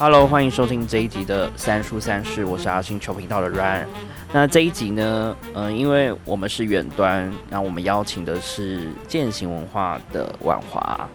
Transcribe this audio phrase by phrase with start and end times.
[0.00, 3.84] Hello，欢迎收听这一集的三叔三世，我是阿星球频道的 Ryan。
[4.32, 11.10] 那这一集呢，嗯，因为我们是远端，那我们邀请的是践行文化的婉华。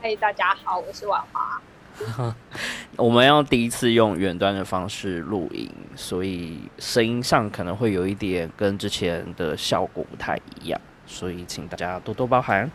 [0.00, 2.32] 嘿，大家好，我是婉华。
[2.94, 12.70] 我们要第一次用远端的方式录音，所以声音上可能会有一点跟之前的效果不太一样，所以请大家多多包涵。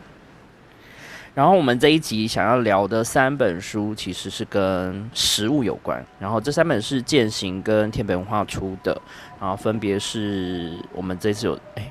[1.33, 6.05] 然后我们这一集想要聊的三本书，其实是跟食物有关。
[6.19, 9.01] 然后这三本是践行跟天北文化出的，
[9.39, 11.89] 然后分别是我们这次有哎，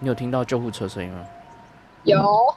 [0.00, 1.22] 你有听到救护车声音吗？
[2.04, 2.54] 有。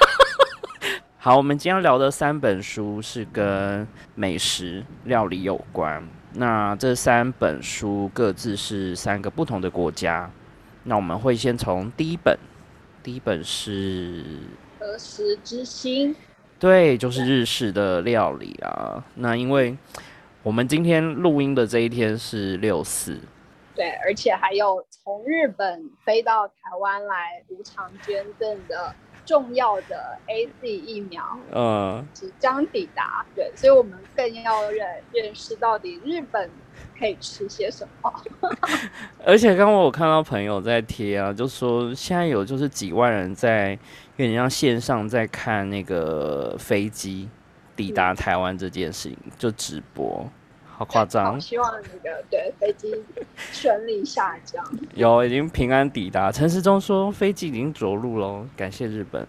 [1.16, 6.06] 好，我们今天聊的三本书是跟美食料理有关。
[6.34, 10.30] 那这三本书各自是三个不同的国家。
[10.84, 12.38] 那我们会先从第一本，
[13.02, 14.22] 第一本是。
[14.86, 16.14] 和食之心，
[16.60, 19.04] 对，就是日式的料理啊。
[19.16, 19.76] 那因为
[20.44, 23.18] 我们今天录音的这一天是六四，
[23.74, 36.48] 对，而且还有从日本飞到台湾来无偿捐赠的重要的 A Z 疫苗，嗯，即将抵达，对，所以我们更要认认识到底日本。
[36.98, 38.12] 可以吃些什么？
[39.24, 43.72] 而且刚刚我看到朋友在贴啊，就说现在有就是几万人在
[44.16, 47.28] 有点像线上在看那个飞机
[47.74, 50.28] 抵达台湾这件事情，就直播，
[50.66, 51.40] 好夸张！
[51.40, 52.94] 希望那个对飞机
[53.52, 54.64] 顺利下降。
[54.94, 59.26] 有已经平安抵达，陈时中说飞机已经着陆喽，感谢日本。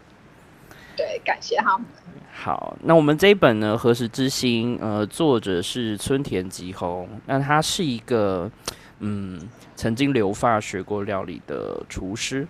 [0.98, 1.88] 对，感谢他们。
[2.34, 8.52] 好，那我们这一本呢，《何时之心》呃，作者是村田吉弘，那他是一个
[9.00, 9.40] 嗯，
[9.76, 12.48] 曾经留发学过料理的厨师。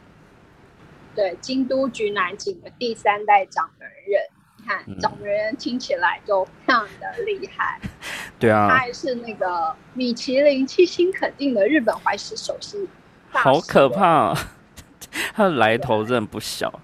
[1.13, 4.21] 对，京都局南井的第三代掌门人，
[4.57, 7.79] 你看掌门人听起来就非常的厉害。
[8.39, 12.87] 对啊，他还是那个米其林七星肯定的日本怀石首席。
[13.31, 14.33] 好可怕，
[15.33, 16.79] 他的来头真的不小。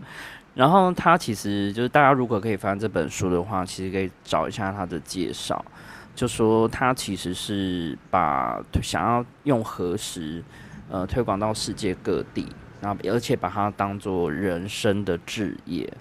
[0.56, 5.66] 然后他其实就是大家如果可以翻这本书的话，其实可以找一下他的介绍，
[6.14, 10.44] 就说他其实是把想要用核食
[10.90, 12.48] 呃推广到世界各地，
[12.80, 15.92] 然后而且把它当做人生的置业。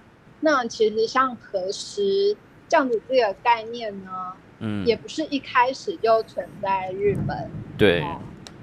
[0.41, 2.37] 那其实像核食
[2.69, 4.11] 这样子这个概念呢，
[4.59, 8.05] 嗯，也不是一开始就存在日本，对，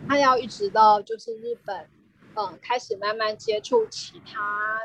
[0.07, 1.87] 他要一直到就是日本
[2.35, 4.77] 嗯开始慢慢接触其他。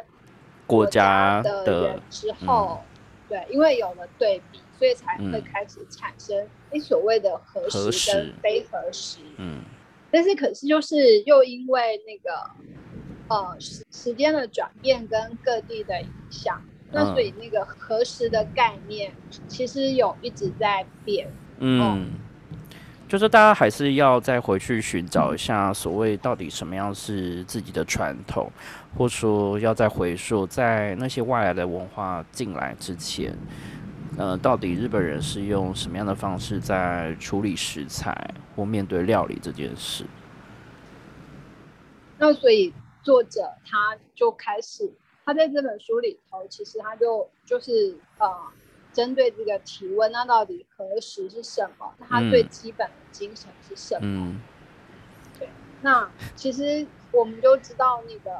[0.66, 2.80] 国家的人之后，
[3.28, 9.20] 对，因为有了对比，所以才会开始产生你所谓的合适跟非合适。
[9.36, 9.62] 嗯，
[10.10, 12.50] 但是可是就是又因为那个
[13.28, 19.12] 呃时时间的转变跟各地的影响，那所以那个核实的概念
[19.48, 21.30] 其实有一直在变。
[21.58, 22.10] 嗯。
[23.06, 28.50] 就是大家还是要再回去寻找一下，所谓到底什么样是自己的传统，
[28.96, 33.36] 或说要再回溯在那些外来的文化进来之前，
[34.16, 40.04] 呃，到底日本人是用什么样的方式在处理食材或面对料理这件事？
[42.18, 42.72] 那所以
[43.02, 44.90] 作者他就开始，
[45.24, 48.28] 他在这本书里头，其实他就就是呃。
[48.94, 51.92] 针对这个体温，那到底何时是什么？
[52.08, 54.34] 它最基本的精神是什么？
[55.38, 55.48] 对，
[55.82, 58.30] 那其实我们就知道，那个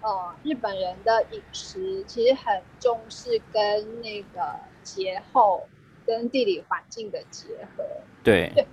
[0.00, 5.68] 呃，日本人的饮食其实很重视跟那个节后
[6.06, 7.46] 跟地理环境的结
[7.76, 7.84] 合。
[8.24, 8.66] 对，对，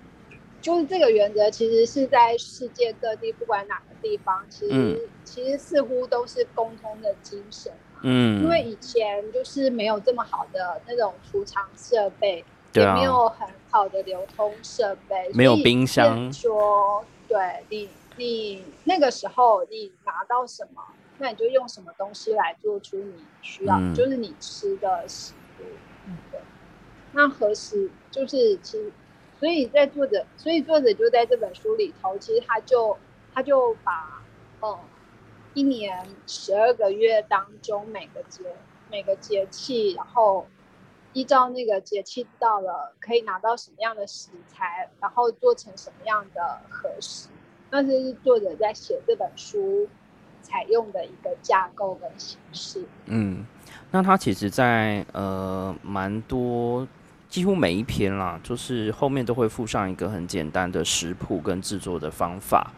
[0.62, 7.74] 就是这个原则，其实是在世界各地，不管哪个地方，其实其实似乎都是共通的精神。
[8.04, 16.32] 嗯，因为以前就是没有这么好的那种储藏设备，也没有很好的流通设备，没有冰箱。
[16.32, 20.82] 说，对你，你那个时候你拿到什么，
[21.18, 25.64] 那你就用什么东西来做出你需要，就是你吃的食物。
[26.32, 26.40] 对。
[27.14, 28.92] 那何时就是其实，
[29.40, 32.98] 所以在作者，所以作者就在这本书里头，其实他就
[33.34, 34.22] 他就把，
[34.62, 34.78] 嗯。
[35.58, 38.44] 一年十二个月当中，每个节
[38.92, 40.46] 每个节气，然后
[41.14, 47.30] 依照那个节气到了，可以拿到什么样的食材，然后做成什么样的合食，
[47.72, 49.90] 那是作者在写这本书
[50.44, 52.86] 采用的一个架构跟形式。
[53.08, 53.44] 嗯，
[53.90, 56.88] 那他其实，在呃蛮多，
[57.30, 62.72] 几乎每一篇啦，就是后面都会附上一个很简单的食谱跟制作的方法。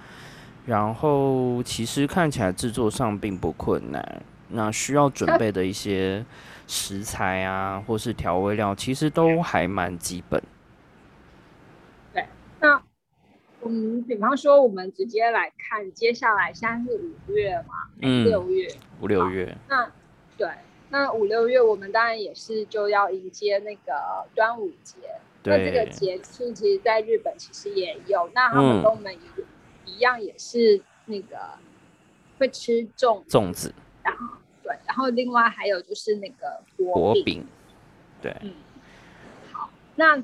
[0.66, 6.24] 然后其实看起来制作上并不困难，那需要准备的一些
[6.68, 10.42] 食材啊，或是调味料，其实都还蛮基本。
[12.14, 12.26] 对，
[12.60, 12.82] 那
[13.62, 18.68] 嗯，比方说，我们直接来看，接下来现在是五月嘛，嗯，六月，
[19.02, 19.58] 五六月。
[19.68, 19.92] 那
[20.38, 20.48] 对，
[20.90, 24.96] 那五六月我们当然也是就要迎接那个端午节。
[25.44, 29.18] 那这个节气其实在日本其实也有，那他们跟我们一
[29.96, 31.38] 一样，也是那个
[32.38, 33.74] 会吃粽粽子。
[34.04, 37.46] 然后对，然后另外还有就是那个薄饼。
[38.22, 38.54] 对，嗯，
[39.52, 40.24] 好，那。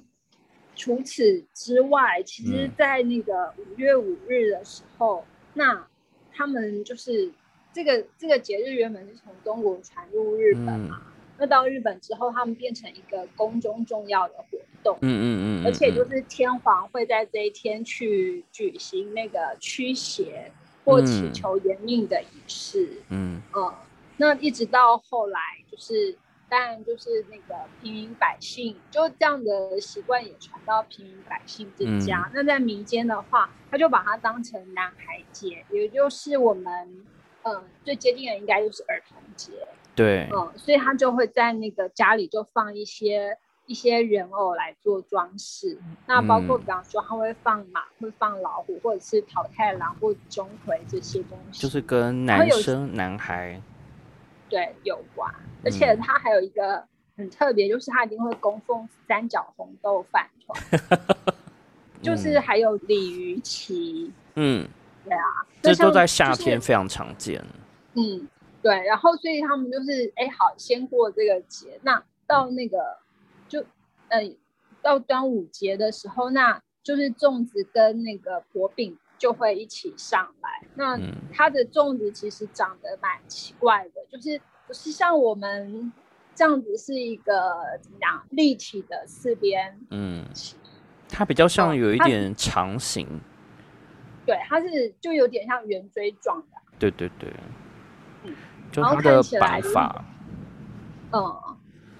[0.77, 5.87] 除此之外，其实，在那个五月五日的时候，那
[6.33, 7.31] 他们就是
[7.71, 11.01] 这个这个节日原本是从中国传入日本嘛，
[11.37, 20.51] 那到日本之后，他们变成一个宫中重要的活动，嗯嗯嗯，而且就是天皇会在这一天去举行那个驱邪
[20.83, 23.73] 或祈求延命的仪式，嗯嗯，
[24.17, 25.39] 那一直到后来
[25.71, 26.17] 就是。
[26.47, 32.29] 当然就是那个平民百姓，就这样的习惯也传到平民百姓之家。
[32.35, 37.03] 那在民间的话，他就把它当成男孩节，也就是我们
[37.41, 39.53] 嗯最接近的应该就是儿童节。
[39.95, 45.79] 对，嗯，所以他就会在那个家里就放一些一些人偶来做装饰。
[46.05, 53.61] 那包括比方说，他会放马，会放老虎，或者是淘太郎或钟馗这些东西，就是跟男生男孩。
[54.47, 55.33] 对，有关，
[55.63, 56.83] 而且他还有一个
[57.17, 60.81] 很特别，就是他一定会供奉三角红豆饭团，
[62.03, 64.11] 就是还有鲤鱼旗。
[64.35, 64.67] 嗯，
[65.03, 65.25] 对啊，
[65.63, 67.43] 这都在夏天非常常见。
[67.95, 68.27] 嗯，
[68.65, 72.97] 对，然后所以他们就是哎，好，先过这个节，那到那个
[73.47, 73.63] 就
[74.07, 74.35] 嗯，
[74.81, 78.97] 到端午节的时候，那就是粽子跟那个薄饼。
[79.17, 80.67] 就会一起上来。
[80.75, 80.99] 那
[81.31, 85.91] 它的粽子其实长得蛮奇怪的，就是不是像我们
[86.35, 89.79] 这样子是一个怎么样立体的四边。
[89.89, 90.25] 嗯，
[91.07, 93.07] 它比较像有一点长形。
[94.25, 96.57] 对，它是就有点像圆锥状的。
[96.77, 97.31] 对对对。
[98.71, 100.05] 嗯，然后看起来法。
[101.11, 101.57] 嗯，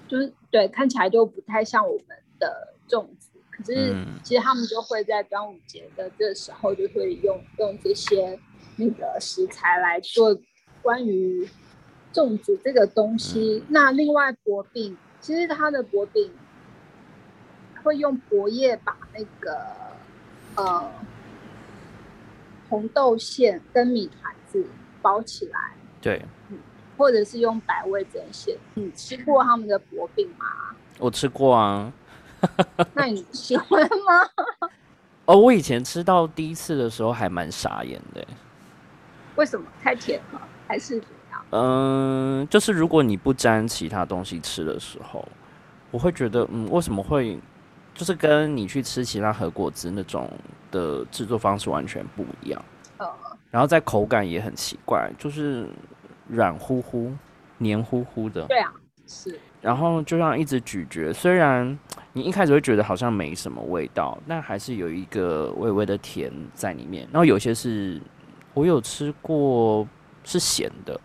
[0.08, 3.30] 就是对，看起来就不太像我们的粽子。
[3.50, 8.38] 可是，其实他们就会在端午节的这时候，就会用用这些
[8.76, 10.38] 那个食材来做
[10.82, 11.48] 关于
[12.12, 13.64] 粽子这个东西。
[13.68, 16.30] 那另外薄饼，其实它的薄饼
[17.82, 19.58] 会用薄叶把那个
[20.56, 20.90] 呃
[22.68, 24.66] 红豆馅跟米团子
[25.00, 25.72] 包起来，
[26.06, 26.24] 对，
[26.96, 28.56] 或者是用百味针馅。
[28.74, 30.46] 你吃过他们的薄饼吗？
[31.00, 31.92] 我吃过啊。
[32.94, 34.70] 那你喜欢吗？
[35.24, 38.24] 哦，我以前吃到第一次的时候还蛮傻眼的。
[39.34, 39.66] 为什么？
[39.82, 41.44] 太甜了，还是怎样？
[41.50, 45.26] 嗯，就是如果你不沾其他东西吃的时候，
[45.90, 47.36] 我会觉得，嗯，为什么会？
[47.94, 50.30] 就是跟你去吃其他核果子那种
[50.70, 52.64] 的制作方式完全不一样。
[52.98, 53.08] 嗯。
[53.50, 55.66] 然后在口感也很奇怪，就是
[56.28, 57.12] 软乎乎、
[57.58, 58.44] 黏糊糊的。
[58.46, 58.72] 对啊，
[59.06, 59.38] 是。
[59.62, 61.76] 然后就让一直咀嚼，虽然
[62.12, 67.08] 你一开始会觉得好像没什么味道，但还是有一个微微的甜在里面。
[67.10, 68.00] 然后有些是
[68.54, 69.86] 我有吃过
[70.22, 71.00] 是咸的，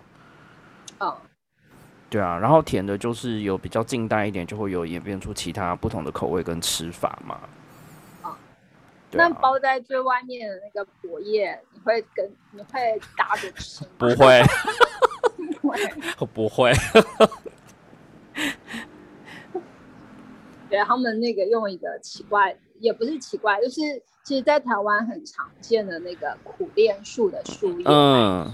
[1.00, 1.18] 哦，
[2.08, 7.40] 对啊，然后甜的就是有比较近代一点，就会有演变出其他不同的口味跟吃法嘛。
[9.20, 13.86] 啊，那包在最外面的那个薄叶，你会跟你会搭着吃？
[13.98, 14.42] 不会，
[15.62, 15.78] 不会，
[16.34, 16.72] 不会。
[20.70, 23.82] 对他们那个用一个奇怪，也不是奇怪，就是
[24.24, 27.86] 其实，在台湾很常见的那个苦楝树的树叶。
[27.86, 28.50] 嗯，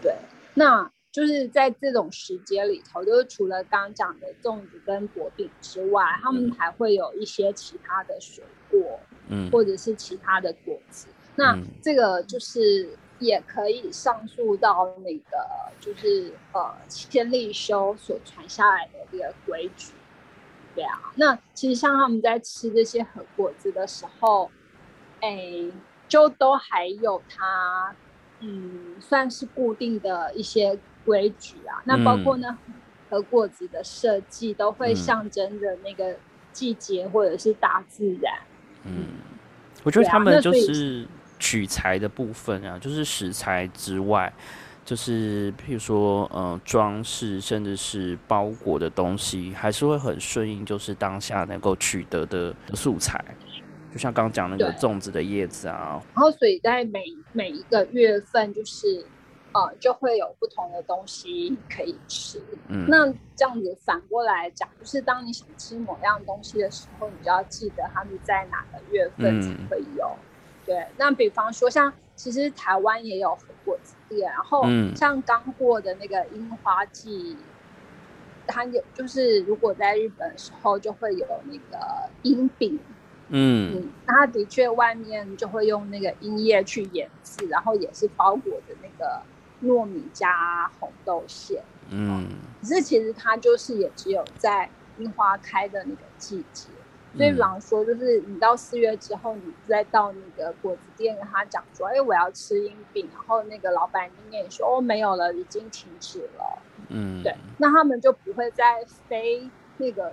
[0.00, 0.14] 对，
[0.54, 8.80] 那就是在这种时节里头，就是除了刚刚讲的粽子跟薄饼之外，他们还会有一些其他的水果，
[9.28, 11.08] 嗯，或者是其他的果子。
[11.36, 15.36] 那这个就是也可以上溯到那个，
[15.80, 19.92] 就是呃千利休所传下来的这个规矩。
[20.74, 24.50] 对啊，那其实像他们在吃这些核果子的时候，
[25.20, 25.70] 哎，
[26.06, 27.94] 就都还有它，
[28.40, 31.80] 嗯，算是固定的一些规矩啊。
[31.84, 32.58] 那包括呢，
[33.08, 36.16] 核果子的设计都会象征着那个
[36.52, 38.34] 季节或者是大自然。
[38.40, 38.55] 嗯，
[39.82, 41.06] 我觉得他们就是
[41.38, 44.32] 取材的部分啊，就是食材之外。
[44.84, 53.24] 就是譬如说，嗯，装饰甚至是包裹的东西，还是会很顺应，就是当下能够取得的素材。
[53.92, 56.00] 就像刚刚讲那个粽子的叶子啊。
[56.14, 57.02] 然后，所以在每
[57.32, 59.04] 每一个月份，就是
[59.56, 62.42] 呃，就会有不同的东西可以吃。
[62.68, 62.86] 嗯。
[62.88, 70.10] 那这样子反过来讲，就是当你想吃某样东西的时候，你就要记得它是在哪个月份才会有。
[70.66, 77.36] 对，那比方说像其实台湾也有果子店，然后像刚过的那个樱花季，
[78.46, 82.78] 它有就是如果在日本的时候就会有那个樱饼，
[83.28, 89.22] 嗯，它的确外面就会用那个樱叶去腌制，然后也是包裹的那个
[89.62, 92.28] 糯米加红豆馅，嗯，
[92.60, 96.68] 可是其实它就是也只有在樱花开的那个季节。
[97.16, 107.34] 所以，狼说，就是你到四月之后，你再到那个果子店跟他讲说：“哎，我要吃樱饼。”然后那个老板就跟你说：“哦，没有了，已经停止了。”嗯，对。
[107.56, 109.48] 那他们就不会在非
[109.78, 110.12] 那个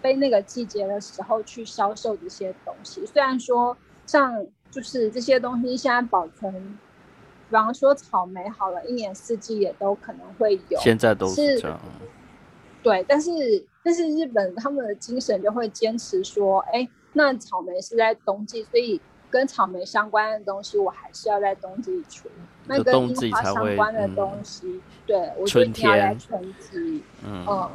[0.00, 3.04] 非那个季节的时候去销售这些东西。
[3.04, 6.78] 虽然说，像就是这些东西现在保存，
[7.48, 10.80] 比方说草莓，好了，一年四季也都可能会有。
[10.80, 11.80] 现在都是这样。
[12.82, 13.30] 对，但是
[13.82, 19.00] 但是日本他们的精神就会坚持说，哎，那草莓是在冬季，所以
[19.30, 22.28] 跟草莓相关的东西我还是要在冬季出。
[22.66, 27.02] 那跟樱花相关的东西，对我就一定要在春季。
[27.24, 27.70] 嗯，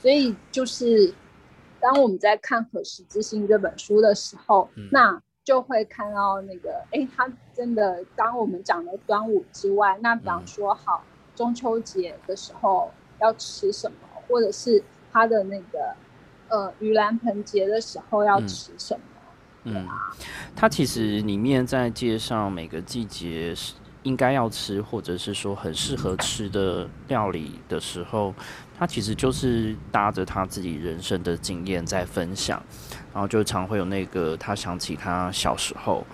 [0.00, 1.12] 所以就是
[1.80, 11.04] 当我们在看《可食之心》这本书的时候，那就会看到那个，哎，他真的当我们讲的端午之外，那比方说好
[11.36, 13.96] 中秋节的时候要吃什么？
[14.26, 15.94] 或者是他的那个
[16.48, 19.00] 呃盂兰盆节的时候要吃什么？
[19.62, 19.86] 嗯，
[20.56, 23.74] 他其实里面在介绍每个季节是
[24.06, 28.32] 应该要吃，或者是说很适合吃的料理的时候，
[28.78, 32.62] 他其实就是搭着他自己人生的经验在分享，
[33.12, 36.06] 然后就常会有那个他想起他小时候。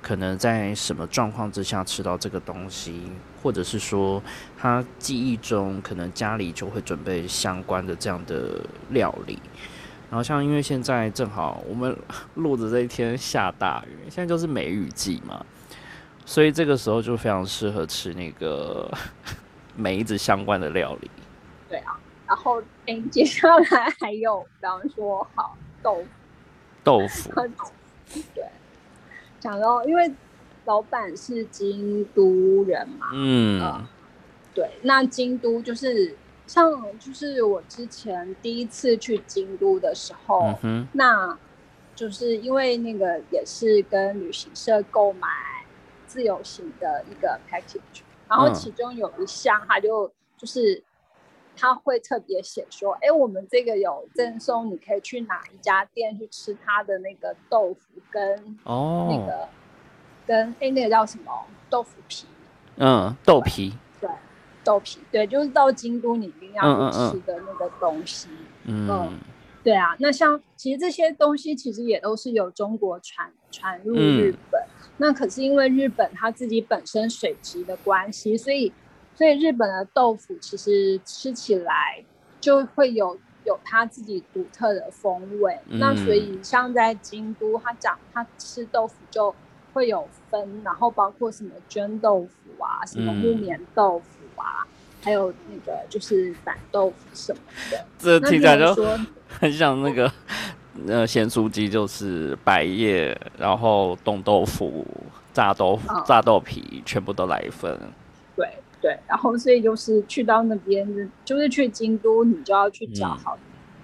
[0.00, 3.00] 可能在什么状况之下吃到这个东西，
[3.42, 4.22] 或者是说
[4.54, 8.60] 他记忆中可能家里就会准备相关的这样的
[8.90, 9.38] 料理。
[10.10, 11.96] 然后像因为现在正好我们
[12.34, 15.42] 录的这一天下大雨，现在就是梅雨季嘛，
[16.26, 18.90] 所以这个时候就非常适合吃那个
[19.76, 21.10] 梅子相关的料理。
[21.68, 25.96] 对啊，然后哎，接下来还有，比方说好豆
[27.08, 27.72] 腐，豆腐，
[28.34, 28.44] 对。
[29.40, 30.10] 讲到，因为
[30.64, 33.86] 老板是京都人嘛，嗯，
[34.54, 36.16] 对，那京都就是
[36.46, 40.58] 像，就是我之前第一次去京都的时候，
[40.92, 41.36] 那
[41.94, 45.28] 就是因为那个也是跟旅行社购买
[46.14, 50.80] 自由行的一个 package，然后其中有一项，他就就是
[51.56, 57.80] 他会特别写说，哎，我们这个有赠送，你可以去哪一家店去吃他的那个豆腐
[58.12, 59.48] 跟哦那个。
[60.26, 61.30] 跟哎，那个叫什么
[61.68, 62.26] 豆腐皮？
[62.76, 63.74] 嗯，豆皮。
[64.00, 64.08] 对，
[64.62, 65.00] 豆皮。
[65.10, 68.30] 对，就是到京都你一定要吃的那个东西。
[68.64, 69.18] 嗯，
[69.62, 69.94] 对啊。
[69.98, 74.62] 那像其实这些东西其实也都是由中国传传入日本。
[74.98, 78.72] 那可是因为日本它自己本身水质的关系，所以
[79.14, 82.04] 所以日本的豆腐其实吃起来
[82.40, 85.58] 就会有有它自己独特的风味。
[85.66, 89.34] 那所以像在京都，他讲他吃豆腐就。
[89.74, 94.64] 会有分，然后包括什么绢豆腐啊，什么木棉豆腐啊，
[95.02, 97.40] 还有那个就是板豆腐什么
[97.72, 97.84] 的。
[97.98, 98.72] 这听起来就
[99.28, 100.08] 很像那个
[100.88, 104.86] 呃咸酥鸡，就是百叶，然后冻豆腐、
[105.32, 107.78] 炸豆腐、炸豆皮，全部都来一份。
[108.36, 108.48] 对
[108.80, 113.38] 对，然后所以就是去到那边，就是去京都，你就要去找好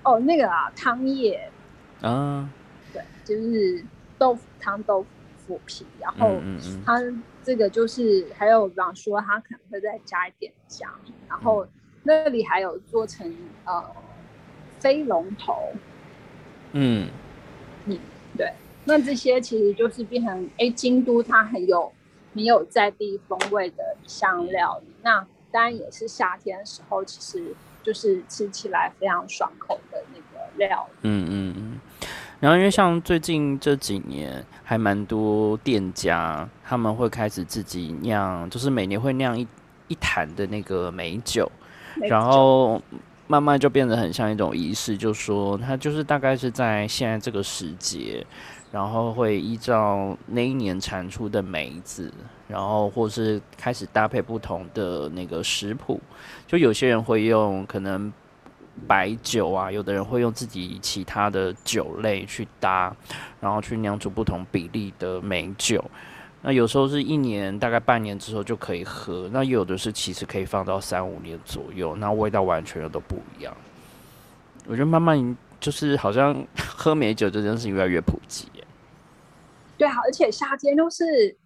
[0.05, 1.51] 哦，那个啊汤叶
[2.01, 2.49] 啊，
[2.93, 3.85] 对，就是
[4.19, 5.09] 豆腐汤豆腐。
[5.47, 6.41] 腐皮，然后
[6.87, 7.03] 它
[7.43, 10.89] 这个就是还有，比方说它可能会再加一点姜，
[11.29, 11.67] 然后
[12.05, 13.83] 那里还有做成呃
[14.79, 15.73] 飞龙头，
[16.73, 17.09] 嗯。
[17.87, 17.99] 嗯，
[18.37, 18.53] 对，
[18.85, 21.91] 那这些其实就是变成哎，京都它很有
[22.35, 31.81] 很有在地风味的香料，那当然也是夏天的时候，其实就是吃起来非常爽口的那个料，嗯嗯嗯。
[32.39, 39.47] 然后，因为像最近这几年，还蛮多店家他们会开始自己酿，就是每年会酿一
[39.89, 41.51] 一坛的那个美酒，
[42.09, 42.81] 然后
[43.31, 48.27] 慢慢就变得很像一种仪式，就说它就是大概是在现在这个时节，
[48.73, 52.13] 然后会依照那一年产出的梅子，
[52.49, 56.01] 然后或是开始搭配不同的那个食谱，
[56.49, 58.13] 就有些人会用可能。
[58.89, 62.97] 白酒啊，有的人会用自己其他的酒类去搭，
[63.39, 65.85] 然后去酿出不同比例的美酒。
[66.43, 69.29] 那有时候是一年，大概半年之后就可以喝。
[69.31, 73.55] 那有的是其实可以放到三五年左右，那味道完全又都不一样。
[74.67, 78.49] 我觉得慢慢就是好像 喝美酒这件事情越来越普及。
[79.77, 81.37] 对啊，而且夏天都是，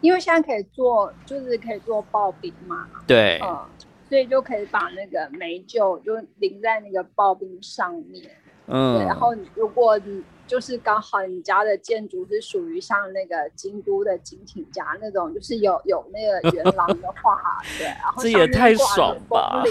[0.00, 2.88] 因为现在可以做，就是可以做刨冰嘛。
[3.06, 3.38] 对。
[3.44, 3.64] 嗯，
[4.08, 8.28] 所以就可以把那个美酒就淋在那个刨冰上面。
[8.66, 8.98] 嗯。
[8.98, 17.40] 对，然后如果你就是刚好你家的建筑是属于像那个京都的金町家那种，就是有有那个圆廊的话，
[17.78, 19.62] 对，然后这也太爽吧。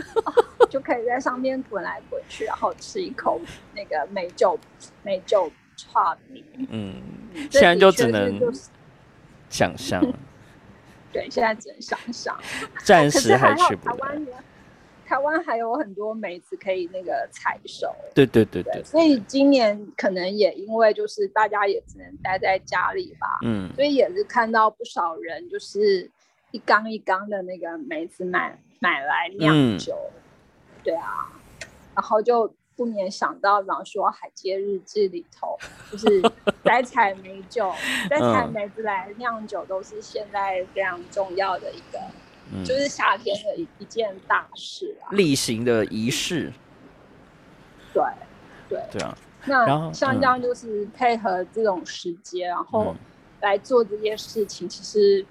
[0.68, 3.40] 就可以在上面滚来滚去，然后吃一口
[3.74, 4.58] 那个美酒
[5.02, 6.44] 美酒串米。
[6.68, 7.00] 嗯，
[7.50, 8.38] 现在就只能
[9.48, 10.04] 想象。
[11.10, 12.38] 对，现在只能想象。
[12.84, 13.88] 暂时还去不。
[13.88, 14.26] 台湾
[15.10, 17.92] 台湾还有很多梅子可以那个采收。
[18.14, 18.80] 对对对对。
[18.84, 23.26] 所以今年可能也因为就是大家也只能待在家里吧。
[23.42, 23.68] 嗯。
[23.74, 26.08] 所以也是看到不少人就是
[26.52, 29.98] 一缸一缸的那个梅子买买来酿酒。
[30.84, 31.26] 对啊，
[31.96, 35.58] 然后就不免想到，比方说《海街日志》里头，
[35.90, 36.22] 就是
[36.62, 37.68] 摘采梅酒、
[38.08, 41.98] 摘采梅子来酿酒，都是现在非常重要的一个，
[42.64, 46.52] 就是夏天的一一件大事啊，例行的仪式。
[47.92, 48.02] 对
[48.68, 48.80] 对。
[48.92, 49.16] 对啊，
[49.46, 52.94] 那像这样就是配合这种时间，然后
[53.40, 55.24] 来做这件事情，其实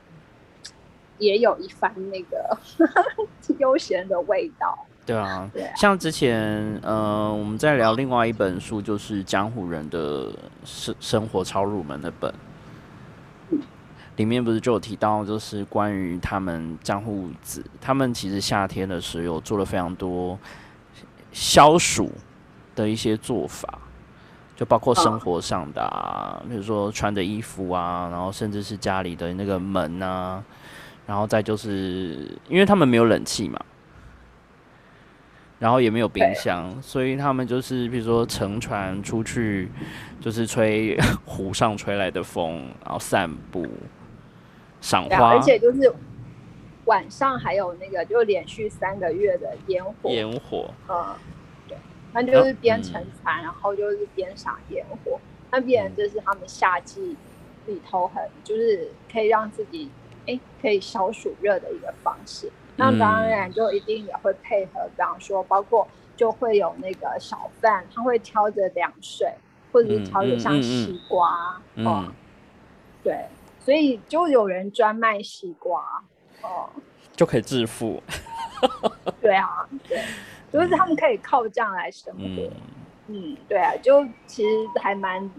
[1.19, 2.57] 也有一番那个
[3.59, 4.85] 悠闲的味道。
[5.05, 10.33] 对啊，对像之前，呃，我们在聊另外一本书，就是江湖人的
[10.65, 12.33] 生生活超入门的本，
[14.19, 20.37] 里面不是就有提到，就是关于他们江户子，他们其实夏天的时候做了非常多
[21.31, 22.11] 消暑
[22.75, 23.79] 的一些做法，
[24.57, 30.43] 就包括生活上的，啊，比如说穿的衣服啊，然后甚至是家里的那个门啊，
[31.07, 33.57] 然后再就是因为他们没有冷气嘛。
[35.59, 39.69] 然后也没有冰箱，所以他们就是比如说乘船出去，
[40.21, 43.67] 就是吹 湖上吹来的风，然后散步、
[44.81, 45.93] 赏花，而且就是
[46.85, 50.09] 晚上还有那个就连续三个月的烟火。
[50.09, 51.15] 烟火，嗯，
[51.67, 51.77] 对，
[52.13, 55.19] 那就是边乘船，然后就是边赏烟火，
[55.51, 57.15] 那边就是他们夏季
[57.65, 59.89] 里头很就是可以让自己
[60.27, 62.51] 哎可以消暑热的一个方式。
[62.77, 69.29] 那当然就一定也会配合，比方说，包括就会有那个小贩，他会挑着凉水，
[69.73, 72.09] 或者是挑着像西瓜，嗯，
[73.03, 73.25] 对，
[73.59, 75.81] 所以就有人专卖西瓜，
[76.41, 76.69] 哦，
[77.15, 78.01] 就可以致富。
[79.21, 80.01] 对啊，对，
[80.51, 82.51] 就是他们可以靠这样来生活。
[83.07, 84.49] 嗯，对啊，就其实
[84.81, 85.29] 还蛮，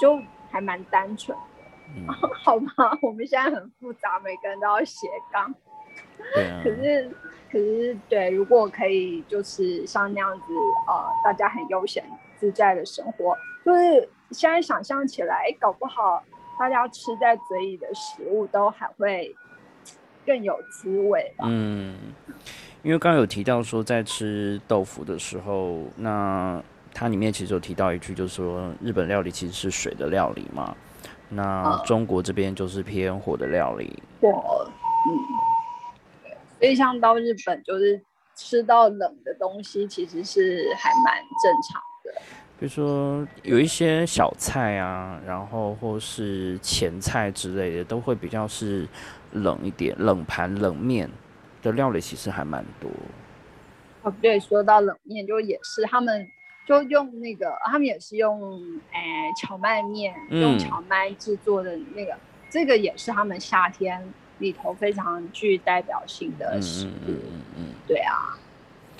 [0.00, 0.18] 就
[0.50, 2.12] 还蛮单纯的。
[2.42, 5.54] 好吧，我们现在很复杂，每个人都要斜杠。
[6.62, 7.10] 可是，
[7.50, 10.44] 可是，对，如果可以，就是像那样子，
[10.86, 12.02] 呃，大家很悠闲
[12.38, 16.22] 自在的生活，就是现在想象起来，搞不好
[16.58, 19.34] 大家吃在嘴里的食物都还会
[20.24, 21.44] 更有滋味吧。
[21.48, 21.96] 嗯，
[22.82, 26.62] 因为刚刚有提到说，在吃豆腐的时候，那
[26.94, 30.76] 它里面其实有提到一句，就是说日本料理其实是水的料理嘛，
[31.28, 34.02] 那中国这边就是偏火的料理。
[34.20, 34.66] 火，
[35.08, 36.32] 嗯。
[36.60, 38.00] 所以像到日本，就是
[38.36, 42.22] 吃到冷的东西，其实是还蛮正常的。
[42.62, 48.86] 比如说有一些小菜啊，然后或是前菜之类的，都会比较是
[49.32, 51.10] 冷一点，冷盘冷面
[51.60, 52.88] 的料理其实还蛮多。
[54.02, 56.24] 哦，对，说到冷面，就也是他们
[56.64, 58.40] 就用那个，他们也是用
[58.92, 59.00] 诶
[59.40, 62.16] 荞麦面，用荞麦制作的那个，
[62.48, 64.00] 这个也是他们夏天。
[64.38, 68.38] 里头非常具代表性的食物，嗯嗯嗯，对啊。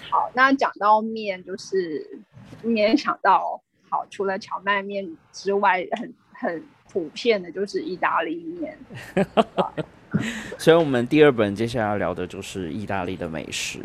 [0.08, 2.20] 好，那讲到面，就是
[2.62, 6.62] 联想到，好，除了荞麦面之外，很很
[6.92, 8.78] 普遍的就是意大利面。
[10.58, 13.80] 所以，我们第二本接下来要聊的就是意大利的美食。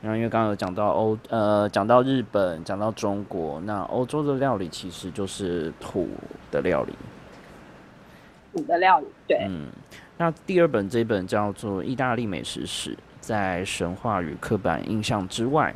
[0.00, 6.08] 然后，因为刚刚有讲到欧，呃，讲到日本，讲到中国，那欧洲的料理其实就是土
[6.50, 6.94] 的料理。
[8.52, 9.68] 土的料理，对，嗯。
[10.16, 15.74] 那第二本这本叫做《意大利美食史》，在神话与刻板印象之外，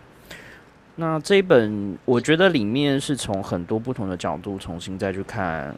[1.00, 5.72] 那这一本我觉得里面是从很多不同的角度重新再去看，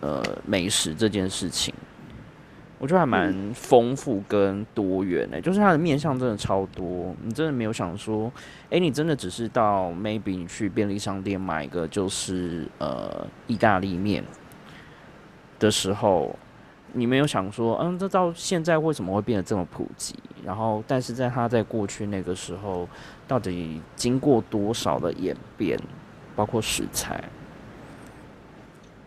[0.00, 1.72] 呃，美食这件事情，
[2.80, 8.32] 我觉得还蛮丰富跟多元的，就是它的面向真的超多，你真的没有想说，
[8.70, 14.24] 哎，你真的只是到 maybe 你去便利商店买一个就是呃意大利面
[15.60, 16.36] 的时候。
[16.92, 20.14] 你没有想说，嗯，这到现在为什么会变得这么普及？
[20.44, 22.88] 然后，但是在它在过去那个时候，
[23.28, 25.78] 到底经过多少的演变，
[26.34, 27.22] 包括食材？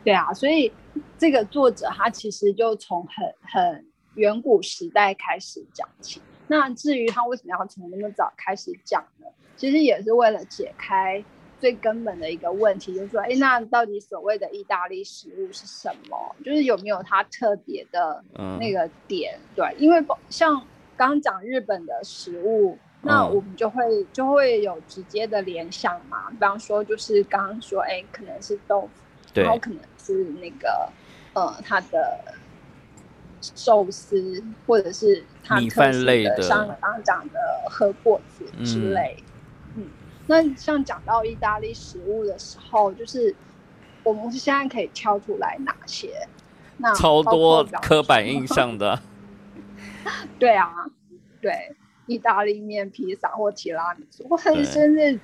[0.04, 0.72] 对啊，所以
[1.18, 6.22] 这个作者他其实就从很很远古时代开始讲起。
[6.48, 9.28] 那至于他为什么要从那么早开始讲呢？
[9.56, 11.24] 其实也是为了解开
[11.64, 16.36] 最根本的一个问题，就是说，哎，那到底所谓的意大利食物是什么？
[16.44, 18.22] 就是有没有它特别的
[18.60, 19.40] 那个点？
[19.56, 20.54] 对，因为像
[20.98, 26.30] 刚刚讲日本的食物，那我们就会就会有直接的联想嘛。
[26.32, 28.90] 比方说，就是刚刚说，哎，可能是豆腐，
[29.40, 30.92] 然后可能是那个
[31.34, 32.20] 呃，它的
[33.40, 39.16] 寿司，或者是它特殊的，像刚刚讲的和果子之类。
[40.28, 43.36] 那像讲到意大利食物的时候，就是
[44.04, 46.28] 我们现在可以挑出来哪些？
[46.78, 49.00] 那超多刻板印象的。
[50.40, 50.72] 对啊，
[51.42, 51.76] 对，
[52.08, 55.20] 意大利面、披萨或提拉米苏，或者甚至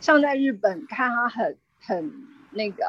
[0.00, 2.12] 像在日本看它很很
[2.50, 2.84] 那个，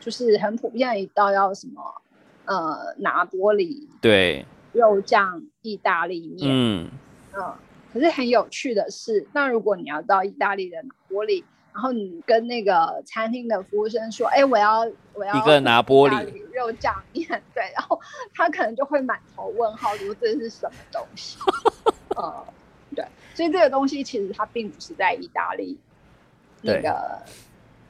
[0.00, 2.02] 就是很普遍的一道要什么
[2.46, 6.90] 呃拿玻璃对肉酱意大利面，嗯
[7.34, 7.54] 嗯。
[7.96, 14.80] 可是很有趣的是，那如果你要到意大利的拿玻里，然后你跟那个餐厅的服务生说：“哎，我要
[15.14, 17.98] 我要一个拿玻璃肉酱面。”对，然后
[18.34, 21.38] 他可能就会满头问号，说这是什么东西？
[22.16, 22.46] 呃，
[22.94, 23.02] 对，
[23.34, 25.78] 所以这个东西其实它并不是在意大利
[26.60, 27.22] 那个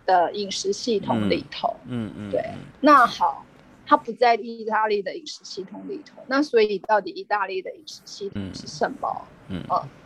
[0.05, 1.75] 的饮食系统里头。
[1.89, 2.45] 嗯嗯，对。
[2.81, 3.45] 那好，
[3.85, 6.23] 它不在意大利的饮食系统里头。
[6.29, 9.09] 那所以到底意大利的饮食系统是什么？
[9.13, 9.36] 嗯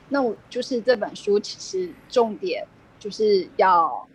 [0.09, 2.67] 那我就是这本书，其实重点
[2.99, 4.09] 就是要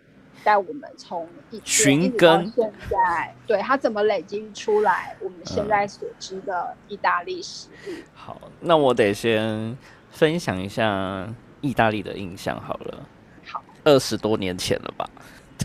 [0.44, 7.92] 带我们从一寻根现在，对它怎么累积出来我们现在所知的意大利食物。
[8.14, 9.74] 好，那我得先
[10.10, 11.26] 分享一下
[11.62, 13.02] 意大利的印象好了。
[13.46, 15.08] 好，二十多年前了吧？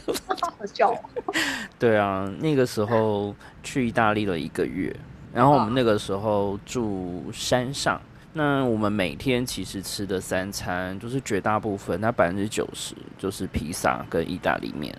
[0.40, 0.96] 好笑。
[1.78, 4.96] 对啊，那个时候去意大利了一个月，
[5.34, 8.02] 然后我们那个时候住山上。
[8.34, 14.98] 那我们每天其实吃的三餐，就是绝大部分，那百分之九十就是披萨跟意大利面。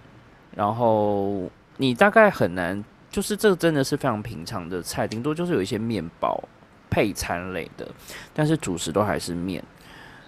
[0.54, 6.38] 然后你大概很难，就是这个真的是非常平常的菜，顶多就是有一些面包
[6.90, 7.88] 配餐类的，
[8.34, 9.64] 但是主食都还是面。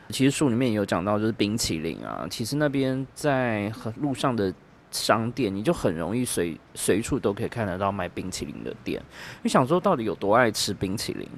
[0.08, 4.52] 其实书里面也有讲到，就是冰淇淋啊，其实那边在路上的
[4.90, 9.02] 商店，你就很容易随随处都可以看得到卖冰淇淋的店。
[9.42, 11.28] 你想说，到底有多爱吃冰淇淋？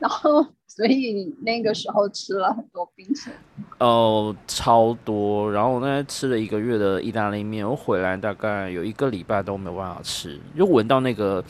[0.00, 0.46] 然后。
[0.66, 3.38] 所以你那个时候吃了很多冰淇淋
[3.78, 5.52] 哦，超多。
[5.52, 11.44] 然后我那天吃了一个月的意大利面，我回来大概有一个礼拜都没有办法吃，就闻到那个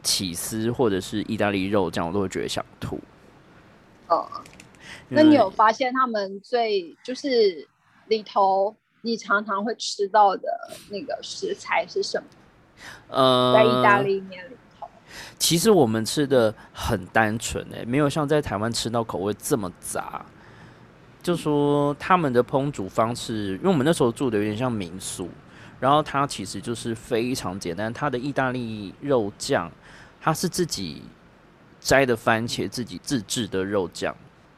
[0.00, 3.00] 起司或者是意大利肉酱，我都会觉得想吐。
[4.06, 4.28] 哦，
[5.08, 7.66] 那你有发现他们最就是
[8.06, 10.48] 里头你常常会吃到的
[10.88, 12.28] 那个食材是什么？
[13.08, 14.51] 呃，在意大利面里。
[15.38, 20.24] 其实我们吃的很单纯诶，没有像在台湾吃到口味这么杂。
[21.22, 25.30] 就说他们的烹煮方式，因为我们那时候住的有点像民宿，
[25.78, 27.92] 然后它其实就是非常简单。
[27.92, 29.70] 它的意大利肉酱，
[30.20, 31.02] 它是自己
[31.78, 34.12] 摘的番茄，自己自制的肉酱，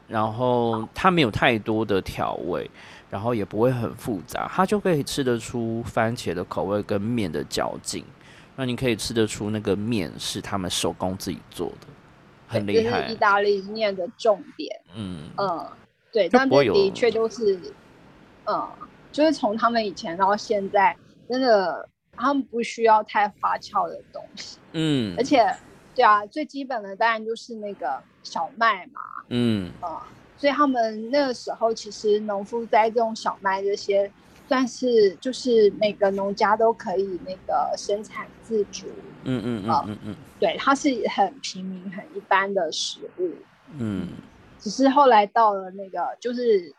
[0.07, 2.67] 然后它没有太多的调味，
[3.11, 8.03] 然后也不会很复杂，它就可以吃得出番茄的口味跟面的嚼劲。
[8.55, 11.87] 那你可以吃得出那个面是他们手工自己做的，
[12.47, 13.07] 很厉害。
[13.07, 14.79] 是意大利面的重点。
[14.95, 15.67] 嗯嗯，
[16.11, 17.59] 对，但的确就是，
[18.45, 18.67] 嗯，
[19.11, 20.95] 就是从他们以前到现在，
[21.29, 24.57] 真的他们不需要太花俏的东西。
[24.71, 25.45] 嗯，而且，
[25.93, 29.01] 对啊，最基本的当然就是那个小麦嘛。
[29.29, 34.09] 嗯啊，所以他们那个时候其实农夫栽种小麦这些。
[34.47, 38.87] 算是就是每个农家都可以那个生产自主，
[39.23, 43.31] 嗯嗯嗯嗯嗯，对，它是很平民、很一般的食物，
[43.79, 44.07] 嗯，
[44.59, 46.73] 只是后来到了那个，就是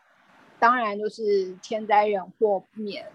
[0.59, 3.05] 当然就是天灾人祸免，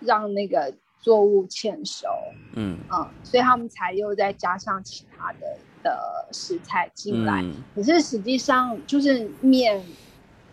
[0.00, 2.08] 让那个作物欠收，
[2.54, 2.78] 嗯。
[2.90, 5.40] 嗯，所以他们才又再加上其他的
[5.82, 9.84] 的食材进来，可是实际上就是面。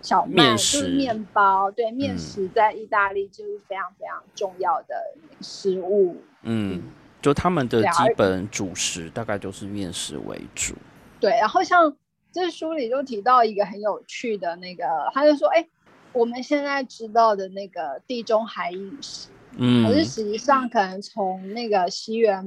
[0.03, 4.93] 小麦就是面包，对面食在意大利就是非常非常重要的
[5.39, 6.17] 食物。
[6.41, 6.83] 嗯，
[7.21, 10.75] 就他们的基本主食大概就是面食为主。
[11.21, 11.95] 对，然后像
[12.33, 15.65] 这书里就提到一个很有趣的那个，他就说：“哎，
[16.11, 22.45] 我们现在知道的那个地中海饮食，嗯，可是实际上可能从那个西元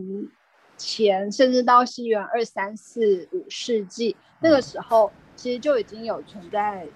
[0.76, 6.86] 前，甚至到西元二三四五世纪那个时候，其实就已经有存在。”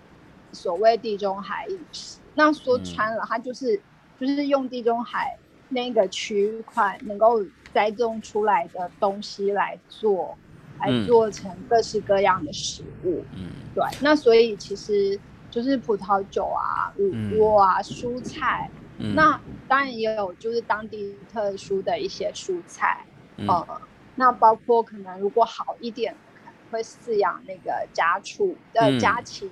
[0.52, 3.80] 所谓地中海饮食，那说穿了，它就是
[4.18, 5.36] 就是用地中海
[5.68, 10.36] 那个区块能够栽种出来的东西来做，
[10.80, 13.24] 来做成各式各样的食物。
[13.36, 13.84] 嗯，对。
[14.00, 15.18] 那所以其实
[15.50, 18.70] 就是葡萄酒啊、乳酪啊、蔬菜。
[19.14, 23.04] 那当然也有就是当地特殊的一些蔬菜。
[23.38, 23.48] 嗯。
[24.16, 29.50] 那包括可能如果好一点，可能会饲养那个家畜的家禽、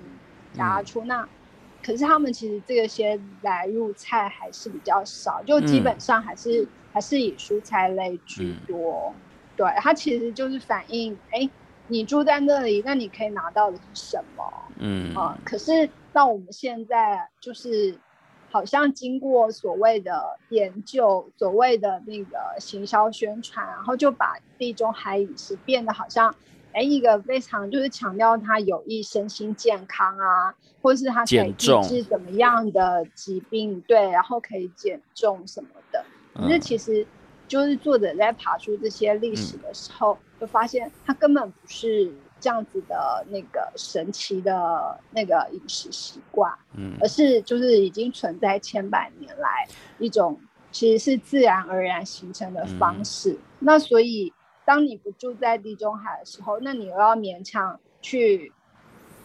[0.53, 1.03] 家畜。
[1.05, 1.27] 那
[1.81, 9.13] 可是他们其实这些来入菜还是比较少，就基本上还是还是以蔬菜类居多。
[9.55, 11.49] 对，它其实就是反映，哎，
[11.87, 14.43] 你住在那里，那你可以拿到的是什么？
[14.77, 17.97] 嗯啊，可是到我们现在就是
[18.49, 26.35] 好像经过所谓的研究，所谓的那个行销宣传，然后就把地中海饮食变得好像。
[26.71, 36.05] 哎，一个非常就是强调他有益身心健康啊，或是他可以抑制怎么样的疾病，对，然后可以减重什么的。
[36.35, 37.05] 可是其实，
[37.47, 50.39] 就是作者在爬出这些历史的时候，就发现他根本不是这样子的那个神奇的那个饮食习惯，嗯，而是就是已经存在千百年来一种
[50.71, 53.35] 其实是自然而然形成的方式。
[53.57, 54.31] 那所以。
[54.69, 58.53] 当你不住在地中海的时候，那你又要勉强去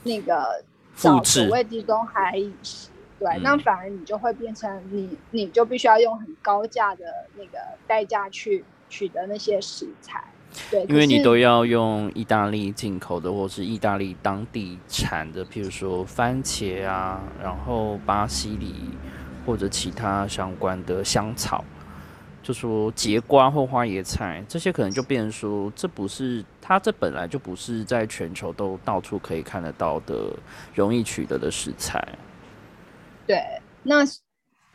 [0.03, 0.65] 那个
[0.97, 7.05] 找所谓地中海饮食，对，那反而你就会变成你，你就必须要用很高价的
[7.37, 10.25] 那个代价去取得那些食材，
[10.71, 18.75] 对，因为你都要用意大利进口的，或是意大利当地产的，譬如说番茄啊，然后巴西里
[19.45, 21.63] 或者其他相关的香草。
[22.45, 30.31] 就说节瓜或花椰菜这些，可能就变成说，这不是它这本来就不是在全球都到处可以看得到的、
[30.75, 32.07] 容易取得的食材。
[33.27, 33.43] 对，
[33.83, 34.05] 那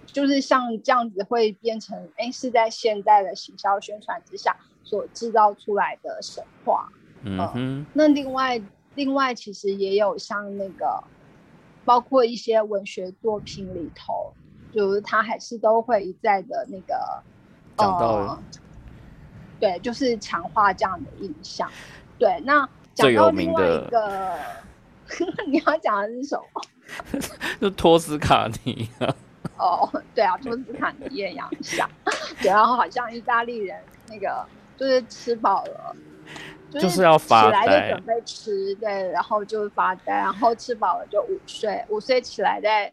[0.08, 6.92] 就是像这样子会变成，哎，是在现代的行销宣传之下所制造出来的神话。
[7.22, 7.86] 嗯哼。
[7.94, 8.60] 那另外，
[8.96, 11.04] 另外其实也有像那个，
[11.86, 14.34] 包括一些文学作品里头，
[14.74, 17.22] 就是它还是都会一再的那个。
[17.88, 18.40] 哦，
[19.60, 21.70] 对，就是强化这样的印象。
[22.18, 24.36] 对，那讲到另外一个，
[25.48, 26.62] 你要讲的是什么？
[27.62, 29.16] 就托斯卡尼啊。
[29.58, 31.90] 哦，对啊，托斯卡尼艳阳下，
[32.42, 34.46] 对，然后好像意大利人那个
[34.78, 35.96] 就是吃饱了，
[36.72, 42.92] 就是要发呆，起来就准备吃，对，然后就发呆，然后吃饱了就午睡，午睡起来再。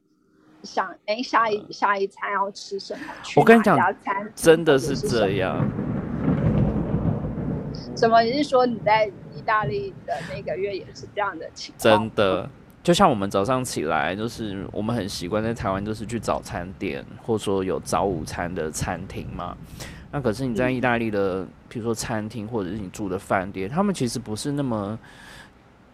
[0.67, 3.01] 想哎，下一下一餐要吃什么？
[3.37, 3.79] 我跟你讲，
[4.35, 5.65] 真的是这样。
[7.97, 8.21] 什么？
[8.23, 11.99] 你是说你在意大利的那个月也是这样的情况？
[11.99, 12.51] 真的，
[12.83, 19.57] 就像我们早上起来，就是我们很习惯在台湾，就是去早餐店，或者说有早午餐的餐厅嘛。
[20.11, 24.99] 那可是你在意大利的，比如说餐厅，或者是你住的饭店，他们其实不是那么。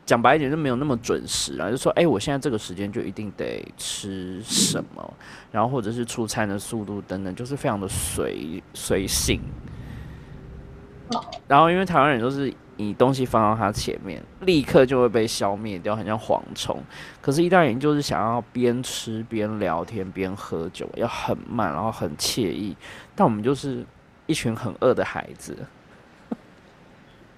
[0.05, 5.15] 讲白一点就没有那么准时啊，就说哎，我现在这个时间就一定得吃什么，
[5.51, 9.41] 然后或者是出餐的速度等等，就是非常的随随性。
[11.47, 16.83] 然后因为台湾人都是你东西放到他前面，立刻就会被消灭掉，很像蝗虫。
[17.21, 22.75] 可是意大利人就是想要边吃边聊天边喝酒，要很慢，然后很惬意。
[23.15, 23.85] 但我们就是
[24.27, 25.57] 一群很饿的孩子。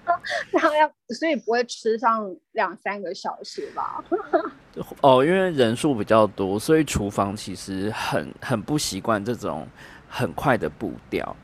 [0.51, 4.03] 然后要，所以不会吃上两三个小时吧？
[5.01, 9.67] 哦，因为人数比较多，所以厨房其实很很不习惯这种
[10.09, 11.35] 很快的步调。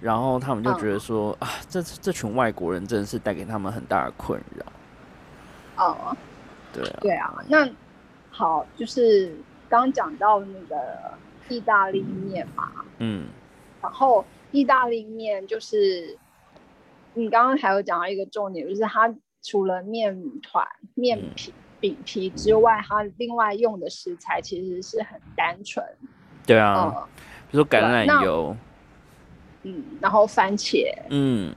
[0.00, 5.84] 然后他们就觉得说啊，这这群外国人真的是带给他们很大的困扰。
[5.84, 6.16] 哦，
[6.72, 7.44] 对啊，对啊。
[7.48, 7.68] 那
[8.30, 9.34] 好，就是
[9.68, 10.76] 刚讲到那个
[11.48, 13.26] 意大利面嘛，嗯，
[13.82, 16.16] 然后意大利面就是。
[17.16, 21.50] 你刚刚还有讲到一个重点，就是它除了面团、面皮、
[21.80, 25.82] 饼皮之外，它另外用的食材其实是很单纯。
[26.46, 27.08] 对啊，
[27.50, 28.54] 比如说橄榄油，
[29.62, 31.54] 嗯，然后番茄，嗯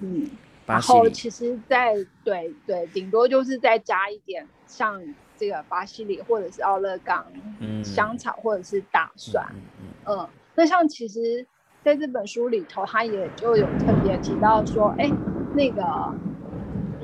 [0.00, 0.28] 嗯，
[0.66, 5.02] 然后其实再对对，顶多就是再加一点像
[5.38, 7.24] 这个巴西里或者是奥勒冈、
[7.60, 9.46] 嗯香草或者是大蒜，
[10.04, 11.46] 嗯，那像其实。
[11.84, 15.10] 在这本书里头，他也就有特别提到说，哎，
[15.54, 15.82] 那个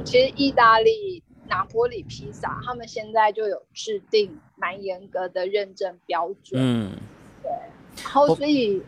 [0.04, 6.60] 其实意大利拿坡里披萨，他们现在就有制定蛮严格的认证标准。
[6.60, 6.92] 嗯，
[7.42, 7.50] 对。
[8.02, 8.82] 然后，所以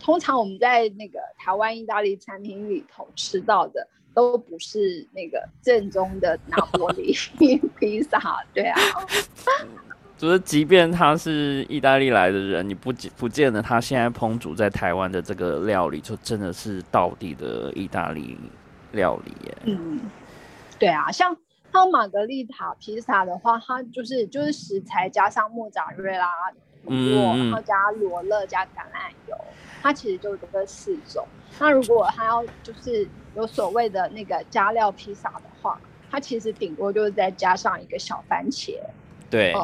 [0.00, 7.12] 通常我们在那个台湾意大利餐厅里头吃到的，都不是那个正宗的拿坡里
[7.78, 8.44] 披萨。
[8.54, 8.78] 对啊。
[10.18, 18.36] 就是即便他是意大利来的人，你不不见得他现在烹煮在台湾的这个料理，就真的是到底的意大利
[18.90, 19.56] 料理耶。
[19.66, 20.00] 嗯，
[20.76, 21.36] 对啊，像
[21.70, 26.28] 他玛格丽塔披萨的话，它就是就是食材加上莫扎瑞拉
[26.88, 29.36] 嗯，然后加罗勒加橄榄油，
[29.80, 31.24] 它其实就这四种。
[31.60, 35.78] 那如果他要就是有所谓的那个加料披萨的话，
[36.10, 38.74] 它其实顶多就是再加上一个小番茄。
[39.30, 39.54] 对。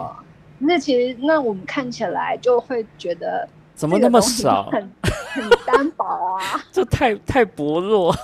[0.67, 8.15] 那其实，那我们看起来就会觉得怎么那么少，很很单薄啊， 这太太薄弱。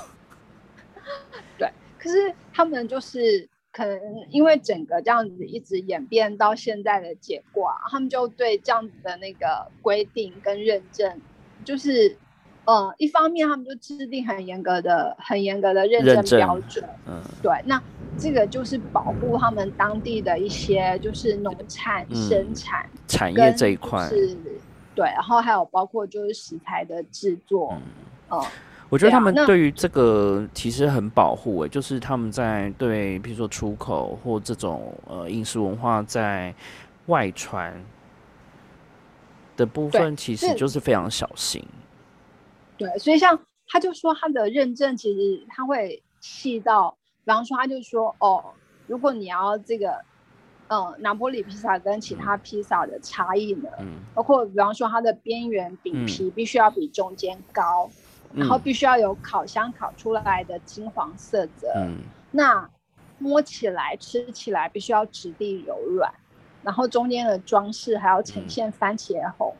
[1.58, 3.98] 对，可是他们就是可能
[4.30, 11.20] 因为整个这样子一直演变到现在的结果啊，他们就对这样子的那个规定跟认证，
[11.64, 12.16] 就是
[12.64, 17.82] 呃，一方面他们就制定很严格的、很严格的认证标准，嗯，对，那。
[18.18, 24.36] 这个就是保护他们当地的一些，就是农产生产产业这一块，是，
[24.94, 27.74] 对，然后还有包括就是食材的制作，
[28.30, 28.42] 嗯，
[28.88, 36.54] 我觉得他们对于这个其实很保护，哎，就是他们在对，比如说出口或这种呃饮食文化在
[37.06, 37.82] 外传
[39.56, 41.64] 的部分，其实就是非常小心。
[42.76, 46.96] 对，所以像他就说他的认证其实他会细到。
[47.30, 48.42] 比方说，他就说哦，
[48.88, 49.94] 如果你要这个，
[50.66, 54.00] 嗯，拿波里披萨跟其他披萨的差异呢，嗯。
[54.12, 57.88] 包括比方说它的边缘饼皮必须要比中间高，
[58.34, 61.98] 然后必须要有烤箱烤出来的金黄色泽，嗯。
[62.32, 62.68] 那
[63.18, 66.12] 摸起来吃起来必须要质地柔软，
[66.64, 69.54] 然后中间的装饰还要呈现番茄红，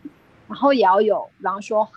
[0.49, 1.89] 然后也要有比方说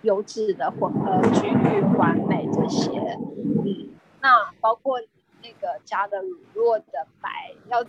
[0.00, 2.90] 油脂的混合均匀完美这些。
[2.98, 5.00] 嗯那包括
[5.48, 7.82] 那个加的乳酪的白，要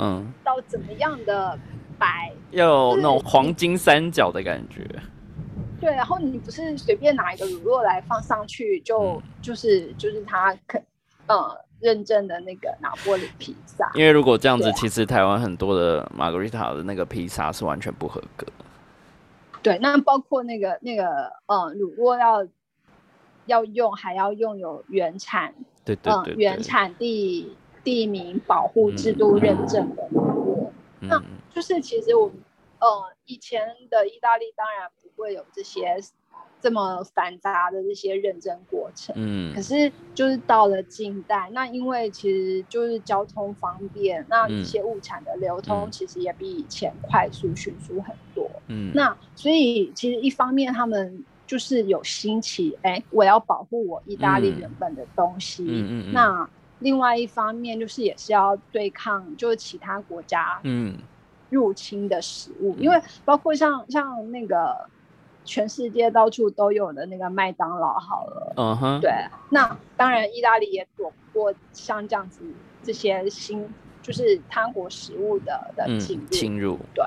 [0.43, 1.60] 到怎么样的
[1.98, 2.32] 白？
[2.52, 4.88] 要有那种黄金三角的感觉。
[5.82, 10.82] 对，然后你不是随便拿一个乳酪来放上去，就就是就是它可
[11.28, 13.89] 呃认证的那个拿玻璃披萨。
[13.95, 18.48] 因为如果这样子，其实台湾很多的玛格丽塔的那个披萨是完全不合格。
[19.62, 22.48] 对，那包括那个那个嗯乳酪要
[23.45, 25.54] 要用，还要用有原产。
[26.04, 30.08] 嗯，原产地地名保护制度认证的。
[31.02, 31.21] 那
[31.54, 32.36] 就是其实我们
[32.80, 32.88] 呃
[33.25, 35.97] 以前的意大利当然不会有这些
[36.62, 51.23] 这么繁杂的这些认证过程，嗯，可是就是到了近代，那因为其实就是交通方便，那一些物产的流通其实也比以前快速迅速很多，嗯，那所以其实一方面他们。
[51.50, 55.66] 就是有兴起，哎，我要保护我意大利原本的东西。
[55.68, 56.14] 嗯嗯。
[56.14, 60.96] 那另外一方面，就是也是要对抗，就是其他国家嗯
[61.50, 64.88] 入侵的食物，因为包括像像那个
[65.44, 69.12] 全世界到处都有的那个麦当劳，好了，嗯哼，对。
[69.50, 72.42] 那当然，意大利也躲不过像这样子
[72.84, 73.68] 这些新，
[74.04, 76.28] 就是他国食物的的进入。
[76.28, 76.78] 侵入。
[76.94, 77.04] 对，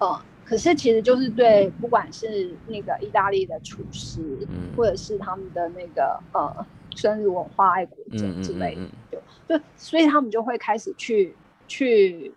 [0.00, 0.18] 嗯。
[0.48, 8.78] 可是其实就是对，不管是那个意大利的厨师，或者是他们的那个呃生日文化爱国者之类
[9.10, 11.34] 的，就所以他们就会开始去
[11.66, 12.32] 去，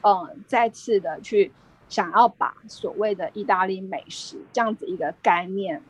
[0.00, 1.52] 嗯，再次的去
[1.90, 5.82] 想要把所谓的意大利美食这样子一个概念，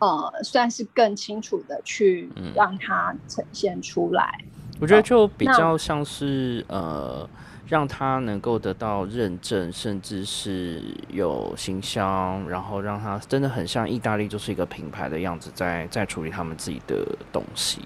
[0.00, 4.44] 呃，算是更清楚的去让它呈现出来。
[4.80, 7.30] 我觉得就比较像是呃。
[7.72, 17.80] 让他能够得到认证，甚至是有形象，然后让他真的很像意大利，就是一个品牌的样子，在在处理他们自己的东西。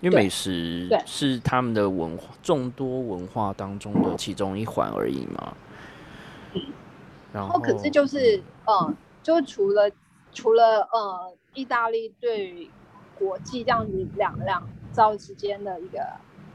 [0.00, 5.54] 因为美食是他们的文化众多文化当中的其中一环而已嘛。
[7.32, 8.92] 然后，可是就是嗯，
[9.22, 9.88] 就除了
[10.32, 12.68] 除了呃，意大利对
[13.16, 16.04] 国际这样子两两造之间的一个。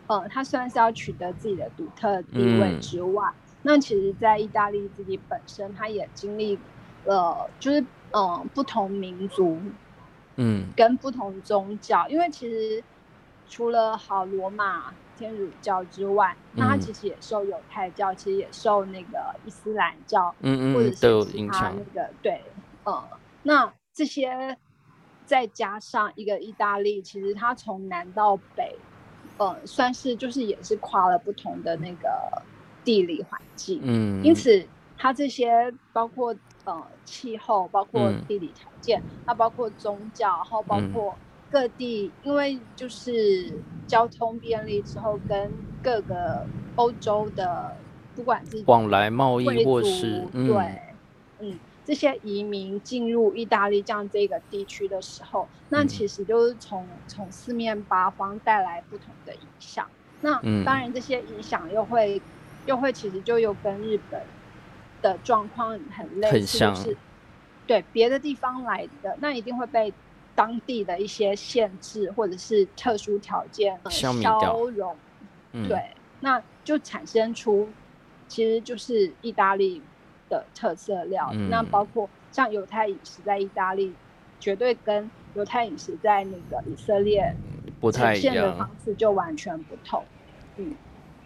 [0.08, 3.30] 呃，他虽然是要取得自己的独特地位之外，
[3.64, 6.58] 那其实，在意大利自己本身，他也经历
[7.06, 9.60] 了，就是嗯，不同民族，
[10.38, 12.82] 嗯，跟不同宗教，因为其实
[13.50, 22.42] 除了好罗马天主教之外，那他其实也受犹太教，其实也受那个伊斯兰教，嗯嗯，或者是其他那个对，
[22.86, 23.04] 呃，
[23.44, 24.58] 那这些
[25.26, 28.78] 再加上一个意大利，其实它从南到北。
[29.38, 32.10] 呃，算是就是也是跨了不同的那个
[32.84, 34.66] 地理环境，嗯，因此
[34.98, 36.36] 它这些包括
[36.66, 41.16] 呃气候，包括地理条件，它包括宗教，然后包括
[41.52, 45.52] 各地，因为就是交通便利之后，跟
[45.84, 47.78] 各个欧洲的
[48.16, 50.82] 不管是往来贸易或是对，
[51.40, 59.88] 嗯，这些移民进入意大利这样这个地区的时候，那其实就是从从四面八方带来不同的影响。
[60.20, 60.34] 那
[60.66, 62.22] 当然这些影响又会
[62.66, 64.22] 又会其实就又跟日本
[65.02, 66.98] 的状况很类似，就是
[67.66, 69.94] 对别的地方来的，那一定会被
[70.36, 74.12] 当地的一些限制或者是特殊条件消
[74.66, 74.94] 融，
[75.70, 77.70] 对，那就产生出。
[78.30, 79.82] 其实就是意大利
[80.30, 83.94] 的特色料理，那包括像犹太饮食在意大利，
[84.40, 87.36] 绝对跟犹太饮食在那个以色列
[87.92, 90.04] 呈现的方式就完全不同。
[90.58, 90.74] 嗯，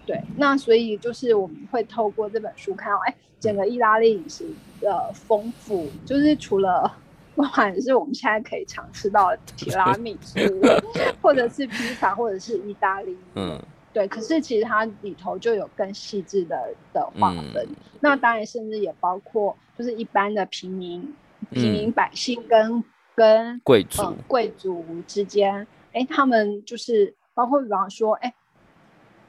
[0.06, 0.22] 对。
[0.38, 4.45] 那所以就是我们会透过这本书看到，哎，整个意大利饮食
[4.80, 6.91] 的丰富，就是除了
[7.36, 10.39] 不管是我们现在可以尝试到提拉米苏，
[11.22, 13.60] 或者是披萨，或者是意大利，嗯。
[13.94, 17.68] 对，可是其实它里头就有更细致的的划分，
[18.00, 21.14] 那当然甚至也包括就是一般的平民
[21.50, 22.84] 平民百姓跟
[23.16, 28.34] 跟贵族贵族之间，哎，他们就是包括比方说，哎，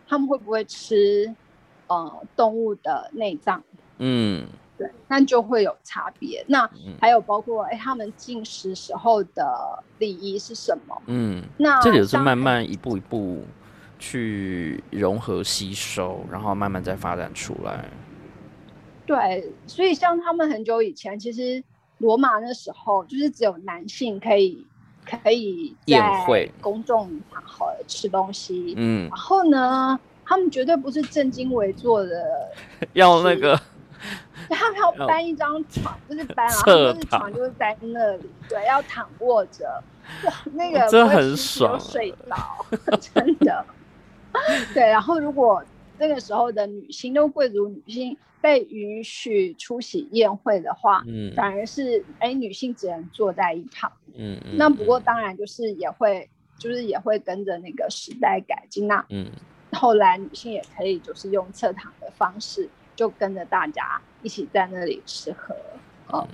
[0.06, 1.34] 他们会不会吃
[1.88, 3.62] 呃动物的内脏？
[3.98, 4.46] 嗯，
[4.78, 6.44] 对，那就会有差别。
[6.46, 11.02] 那还有包括哎，他们进食时候的礼仪是什么？
[11.06, 13.42] 嗯，那这也是慢慢一步一步。
[14.03, 17.84] 去融合吸收，然后慢慢再发展出来。
[19.07, 21.62] 对，所以像他们很久以前，其实
[21.98, 24.66] 罗马那时候就是只有男性可以
[25.09, 28.74] 可以在公众场合吃东西。
[28.76, 32.50] 嗯，然后呢，他们绝对不是正襟危坐的，
[32.94, 33.57] 要那个，
[34.48, 39.80] 他们要搬一张床，就是搬， 然后就是床就是在那里，对，要躺卧着，
[40.24, 42.66] 哇，那个真很爽，睡着，
[42.98, 43.64] 真的。
[44.74, 45.62] 对，然后如果
[45.98, 54.56] 那个时候的女性，都贵族女性被允许出席宴会的话，嗯，反而是哎，女性只能坐在一旁，嗯嗯。
[54.56, 56.28] 那不过当然就是也会，
[56.58, 59.30] 就是也会跟着那个时代改进，那嗯，
[59.72, 65.54] 后来女性也可以就是用侧躺的方式，就跟着大家一起在那里吃喝，
[66.12, 66.26] 嗯，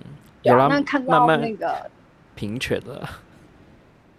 [0.42, 1.90] 有了，那看到那个
[2.34, 3.06] 平权的。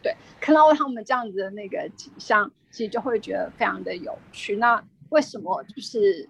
[0.01, 4.55] 对，看到他们这样子的那个景象，其实就会觉得非常的有趣。
[4.57, 6.29] 那为什么就是，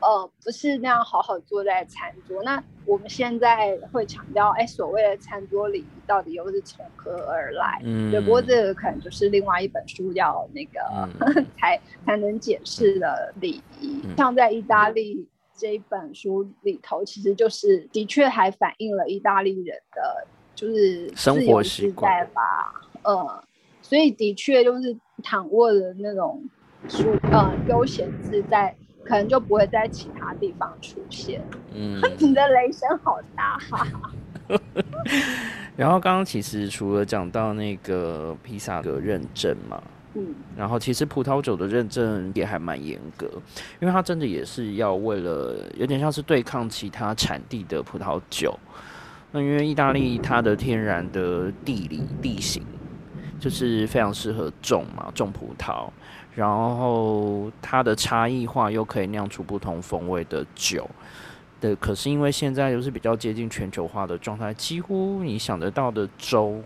[0.00, 2.42] 呃，不是那样好好坐在餐桌？
[2.42, 7.80] 那我们现在会强调，哎，所谓的餐桌礼仪到底又是从何而来？
[7.84, 8.20] 嗯，对。
[8.20, 10.80] 不过这个可能就是另外一本书要那个
[11.58, 14.02] 才才能解释的礼仪。
[14.16, 20.26] 像在意大利这一本书里头，其实就是的确还反映了意大利人的。
[20.52, 23.44] 就是生活习惯吧，呃，
[23.80, 26.42] 所以的确就是躺卧的那种
[26.88, 31.42] 舒呃悠闲自在，可能就不会在其他地方出现。
[31.74, 33.58] 嗯， 你的雷声好大。
[35.76, 39.80] 然后刚刚其实除了讲到那个披萨的认证嘛，
[40.14, 43.30] 嗯，然后其实葡萄酒的认证也还蛮严格，
[43.80, 48.58] 因为它真的也是要为了有点像是对抗其他产地的葡萄酒。
[49.32, 52.62] 那因为意大利它的天然的地理地形
[53.40, 55.88] 就是非常适合种嘛，种葡萄，
[56.34, 60.88] 然后它的差异化又可以酿出不同风味的酒。
[61.60, 66.62] 的可是因为现在又是比较接近全球化的状态，几乎你想得到的州，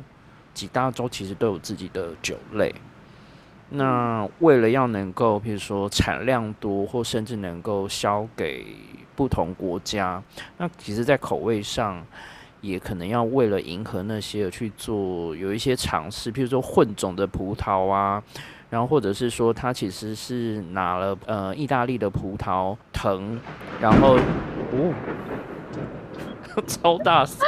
[0.53, 2.75] 几大洲其实都有自己的酒类。
[3.71, 8.67] 那为了要能够，譬如说产量多，或甚至能够销给
[9.15, 10.23] 不同国家，
[10.59, 12.05] 那其实在口味上。
[12.65, 18.23] 也可能要为了迎合那些而去做有一些尝试，譬如说混种的葡萄啊，
[18.71, 23.39] 然后或者是说他其实是拿了呃意大利的葡萄藤，
[23.79, 24.17] 然后
[24.73, 24.95] 哦，
[26.67, 27.39] 超大声，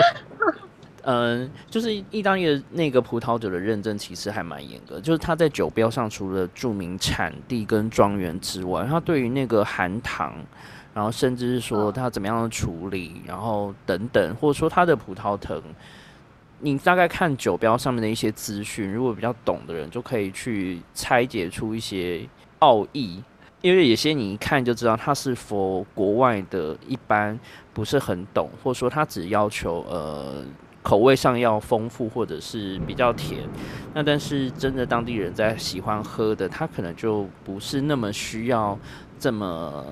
[1.04, 10.34] 嗯，就是意大利的那个葡萄酒的认证其实还蛮严格，就是它在酒标上除了注明产地跟庄园之外，它对于那个含糖。
[10.96, 15.60] 然后甚至是说它怎么样的处理，然后等等，或者说它的葡萄藤，
[16.60, 22.26] 你大概看酒标上面的一些资讯，如果比较懂的人就可以去拆解出一些
[22.60, 23.22] 奥义，
[23.60, 27.38] 因为有些你一看就知道它是否国外的一般
[27.74, 30.42] 不是很懂，或者说它只要求呃
[30.82, 33.46] 口味上要丰富或者是比较甜，
[33.92, 38.78] 那但是真的当地人在喜欢喝的，他可能就不是那么需要
[39.18, 39.84] 这么。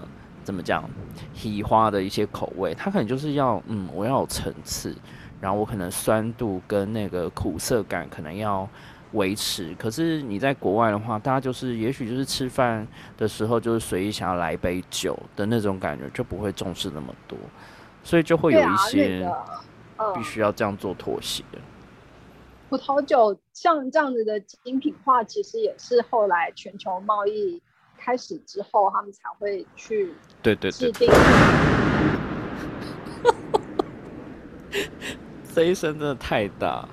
[0.45, 0.89] 怎么讲？
[1.35, 4.95] 提花的一些口味，它可能就是要，嗯，我要有层次，
[5.41, 8.69] 然后我可能酸度跟那个苦涩感可能要
[9.13, 9.75] 维持。
[9.77, 12.87] 可是你在国外的话，大家就是也许就是吃饭
[13.17, 17.39] 的时候就是随意想要来一杯酒的那种感觉，就不会重视那么多，
[18.03, 19.29] 所以就会有一些
[20.15, 21.43] 必须要这样做妥协。
[22.69, 27.63] 葡萄酒像这样子的精品化，其实也是后来全球贸易
[28.05, 31.09] 开始之后，他们才会去对对制定。
[35.55, 36.87] 这一声真的太大。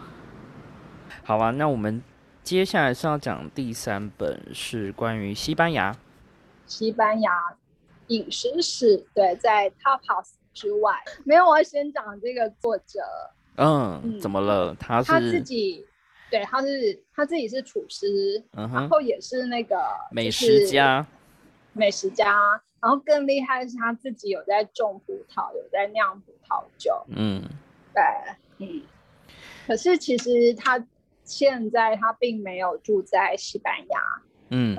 [1.24, 2.02] 好啊，那我们
[2.44, 5.94] 接下来是要讲第三本，是关于西班牙。
[6.66, 7.32] 西班牙
[8.08, 10.94] 饮食史，对，在 Tapas 之外，
[11.26, 11.46] 没有。
[11.46, 13.02] 我要先讲这个作者。
[13.58, 14.74] 嗯，怎么了？
[14.80, 15.86] 他是他自己，
[16.32, 19.78] 对，他是他自己是厨师，然后也是那个
[20.12, 21.06] 美食家，
[21.74, 22.36] 美食家。
[22.82, 27.06] 然后更厉害的是他自己有在种葡萄，有在酿葡萄酒。
[27.10, 27.44] 嗯，
[27.94, 28.02] 对。
[28.58, 28.82] 嗯，
[29.68, 30.84] 可是其实他
[31.24, 34.00] 现在他并没有住在西班牙，
[34.50, 34.76] 嗯，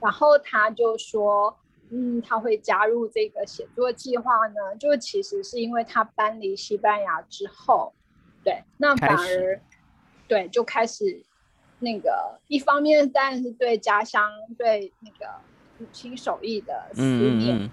[0.00, 1.56] 然后他就说，
[1.90, 7.92] 嗯，他会加入这个写作计划呢，就其实是因为他搬离西班牙之后，
[8.44, 9.60] 对，那反而
[10.28, 11.22] 对就开始
[11.80, 15.32] 那个一方面当然是对家乡对那个
[15.78, 17.70] 母亲手艺的思念，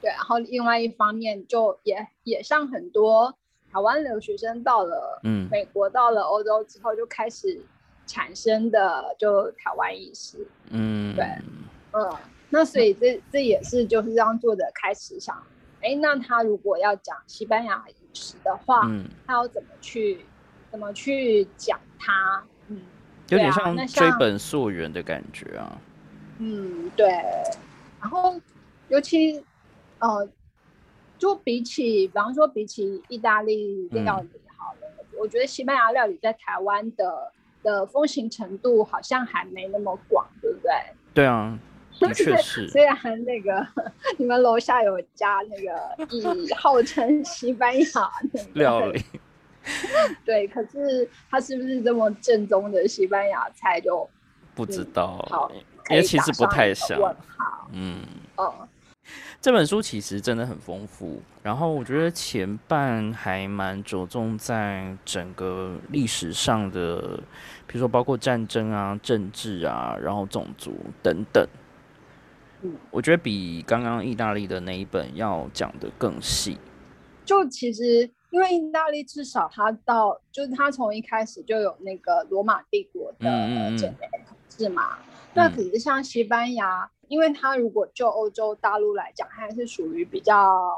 [0.00, 3.36] 对，然后另外一方面就也也像很多。
[3.72, 7.60] 台湾留学生到了，嗯，美国到了欧洲之后就开始
[8.06, 11.24] 产生的就台湾意识，嗯，对，
[11.90, 12.10] 嗯，
[12.48, 15.36] 那所以这这也是就是让作者开始想，
[15.82, 20.24] 哎，那他如果要讲西班牙饮食的话，嗯，他要怎么去
[20.76, 22.82] 怎么去讲它，嗯，
[23.30, 25.80] 有点像追本溯源的感觉啊，
[26.38, 27.08] 嗯，对，
[27.98, 28.38] 然后
[28.88, 29.42] 尤其
[30.00, 30.28] 呃。
[31.18, 40.70] 就比起，比方说比起意大利料理好了，我觉得西班牙料理在台湾的的风行程度好像还没那么广，对不对？
[41.14, 41.58] 对啊，
[41.98, 42.68] 的 确是。
[42.68, 43.66] 虽然那个
[44.18, 48.12] 你们楼下有家那个以号称西班牙
[48.52, 49.02] 料理，
[50.24, 54.08] 对，可是它是不是这么正宗的西班牙菜就
[54.54, 55.24] 不知道。
[55.28, 55.50] 好，
[55.90, 56.98] 因为其实不太像。
[57.72, 58.00] 嗯，
[58.36, 58.68] 哦。
[59.40, 67.20] 这本书其实真的很丰富，然后我觉得前半还蛮着重在整个历史上的，
[67.66, 71.46] 比如说包括战争啊、政治啊，然后种族等等。
[72.62, 76.58] 嗯，我觉得比刚刚意大利的那一本要讲的更细。
[77.24, 83.26] 就其实因为意大利至少它到就是它从一开始就有那个罗马帝国的
[83.78, 84.98] 这统治嘛，
[85.32, 86.90] 那可是像西班牙。
[87.08, 90.76] 因为它如果就欧洲大陆来讲，它还是属于比较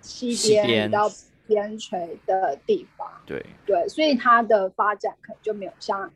[0.00, 1.10] 西边、比较
[1.48, 3.10] 边陲的地方。
[3.26, 6.08] 对对，所以它的发展可能就没有像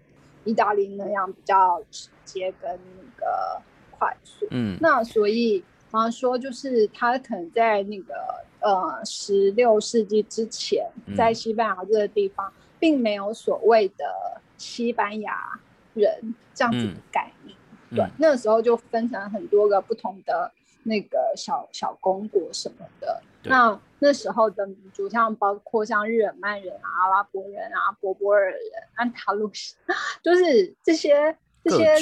[0.44, 3.60] 意大利那样比较直接跟那个
[3.90, 4.46] 快速。
[4.52, 8.14] 嗯，那所以，比方说，就是它可能在那个
[8.60, 15.58] 呃十六世纪之前，在西班牙这个地方，并没有所谓的西班牙
[15.94, 17.56] 人这样子的概念。
[17.90, 20.52] 对，那个时候就分成很多个不同的
[20.82, 23.22] 那个小小公国什么的。
[23.44, 28.60] 那那时候的民族，像包括像日耳曼人啊、阿拉伯人啊、博波尔人、
[28.94, 29.74] 安塔路斯，
[30.22, 31.34] 就是这些
[31.64, 31.94] 这些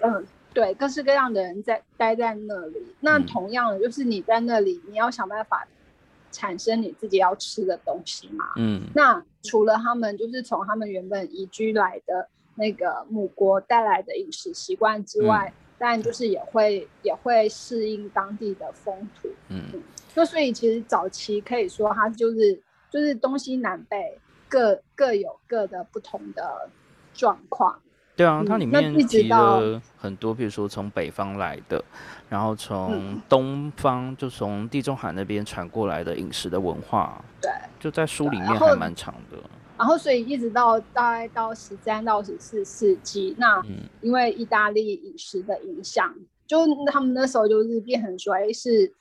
[0.00, 2.94] 嗯，对，各式各样的人在待在那里。
[3.00, 5.66] 那同样的，就是你在那里，你要想办法
[6.34, 8.44] 产生你自己要吃的东西嘛。
[8.56, 8.82] 嗯。
[8.94, 12.28] 那除了他们，就是从他们原本移居来的。
[12.56, 19.28] 那个母国带来的饮食习惯之外，但就是也会也会适应当地的风土。
[19.48, 19.82] 嗯，
[20.14, 22.62] 那所以其实早期可以说它就是
[22.92, 24.16] 就是东西南北
[24.48, 26.70] 各各有各的不同的
[27.12, 27.76] 状况。
[28.16, 31.82] 对啊，它里面提了很多，比如说从北方来的，
[32.28, 37.22] 然后从东方就从地中海那边传过来的饮食的文化。
[37.40, 37.50] 对，
[37.80, 39.38] 就在书里面还蛮长的。
[39.76, 43.60] 然后，所以一直到大概到十三到十四世纪，那
[44.00, 46.14] 因为意大利饮食的影响，
[46.46, 48.92] 就他们那时候就是变成说，哎，是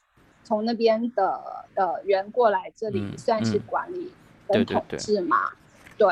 [0.43, 1.39] 从那边的
[1.76, 4.11] 的人过来这里算是管理
[4.47, 5.55] 跟统治嘛，对，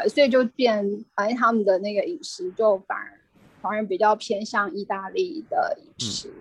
[0.07, 0.84] 所以就变，
[1.15, 3.19] 反正他们的那个饮食就反而
[3.61, 6.32] 反而比较偏向意大利的饮食，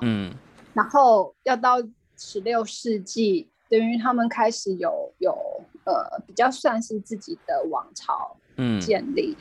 [0.00, 0.32] 嗯，
[0.72, 1.76] 然后要到
[2.16, 5.36] 十六世纪，等于他们开始有有。
[5.86, 8.34] 呃，比较算是自己的王朝
[8.80, 9.36] 建立，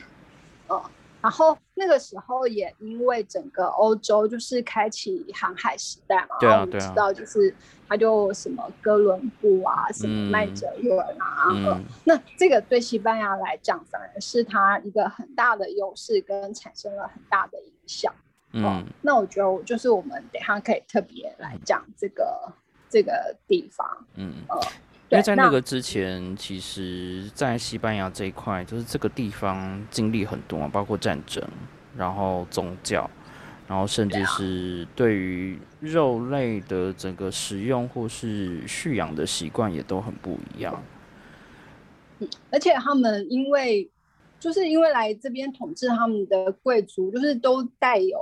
[0.68, 0.78] 嗯，
[1.22, 7.56] 然后那个时候也因为整个欧洲就是开启航海时代嘛，对啊，对啊，知道就是
[7.94, 18.12] 他就什么哥伦布啊，什么麦哲伦啊，嗯，那这个对西班牙来讲反而是他一个很大的优势，跟产生了很大的影响。
[18.54, 22.52] 嗯，那我觉得就是我们等下可以特别来讲这个
[22.90, 24.60] 这个地方，嗯，呃。
[25.10, 31.48] 因为在那个之前，其实，在西班牙这一块，就是这个地方经历很多，包括战争，
[31.96, 33.08] 然后宗教，
[33.74, 40.80] 然后甚至是对于肉类的整个食用或是蓄养的习惯也都很不一样。
[42.20, 43.90] 嗯，而且他们因为
[44.40, 48.20] 就是因为来这边统治他们的贵族，就是都带有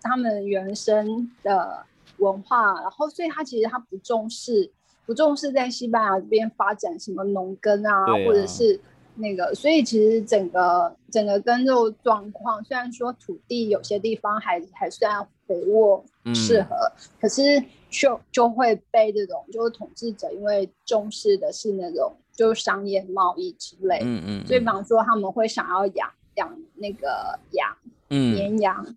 [0.00, 4.68] 他们原生的文化，然后所以他其实他不重视。
[5.04, 8.80] 不重视在西班牙这边发展什么农耕啊，或者是
[9.14, 16.02] 那个，所以其实整个整个耕肉状况，虽然说土地有些地方还还算肥沃
[16.34, 16.76] 适合，
[17.20, 27.76] 可是就就会被这种就是统治者因为重视的是那种就是商业贸易之类，嗯嗯，所以比方说他们会想要养养那个羊，
[28.08, 28.96] 嗯，绵羊，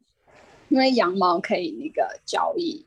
[0.70, 2.86] 因为羊毛可以那个交易，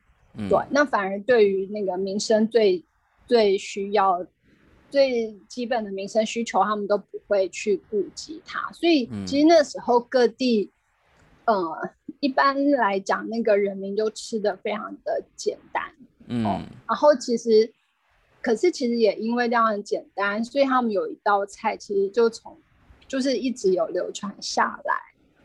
[0.49, 2.83] 对，那反而对于那个民生最
[3.27, 4.25] 最需要、
[4.91, 8.73] 最基本的民生需求，他们都不会去顾及它。
[8.73, 10.71] 所以其实那时候各地，
[11.45, 11.55] 呃，
[12.21, 15.83] 一般来讲，那个人民就吃的非常的简单。
[16.27, 16.43] 嗯，
[16.87, 17.73] 然后其实，
[18.41, 22.59] 可是其实也因为这样的简单，所以他们有一道菜，其实就从
[23.07, 24.95] 就是一直有流传下来。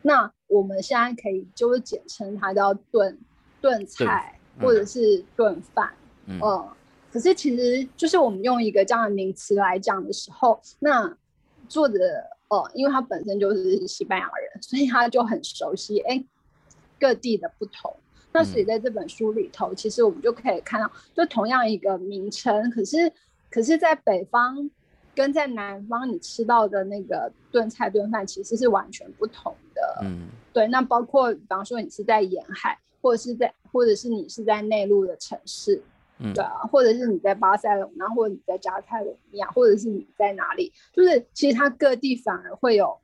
[0.01, 3.19] 那我们现在可以就是简称它叫炖
[3.59, 5.93] 炖菜，或者是炖饭。
[6.27, 6.39] 嗯。
[7.13, 11.15] 可是其实就是我们用一个这样的名词来讲的时候，那
[11.69, 11.99] 作者
[12.47, 16.25] 哦，因为他本身就是西班牙人，所以他就很熟悉哎
[16.99, 17.95] 各地的不同。
[18.31, 23.13] 那所以在这本书里头，其实我们就可以看到，就同样一个名称，可是
[23.51, 24.67] 可是在北方
[25.13, 29.99] 跟在南方你吃到的那个炖菜炖饭其实是完全不同的。
[30.01, 30.67] 嗯，对。
[30.69, 35.79] 那包括比方说你是在沿海，或者是在或者是你是在内陆的城市。
[36.31, 42.97] 对啊，或者是你在巴塞隆那，或者你在加泰罗尼亚，或者是你在哪里，就是其实它各地反而会有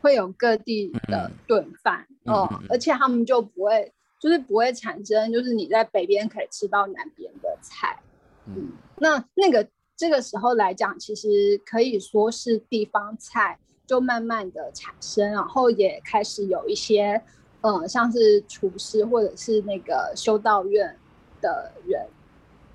[0.00, 8.00] 会有各地的顿饭，嗯，而且他们就不会就是不会产生就是你在北边可以吃到南边的菜，
[8.46, 17.20] 嗯，那那个这个时候来讲，其实可以说是地方菜就慢慢的产生，然后也开始有一些
[17.60, 20.96] 嗯，像是厨师或者是那个修道院
[21.42, 22.06] 的人。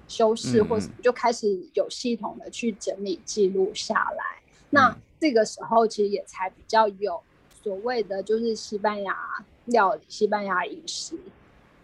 [0.07, 4.23] 修饰或就开始有系统的去整理记录下来，
[4.69, 7.19] 那这个时候其实也才比较有
[7.63, 9.15] 所谓的就是西班牙
[9.65, 11.17] 料理、西班牙饮食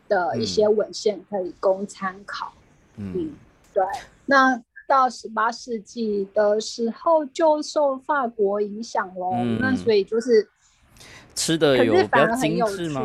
[0.08, 2.54] 的一些文献可以供参考。
[2.98, 3.34] 嗯，
[3.74, 3.84] 对。
[4.28, 10.48] 那到十八世纪的时候就受法国影响喽，那所以就是
[11.34, 13.04] 吃的有比较精致吗？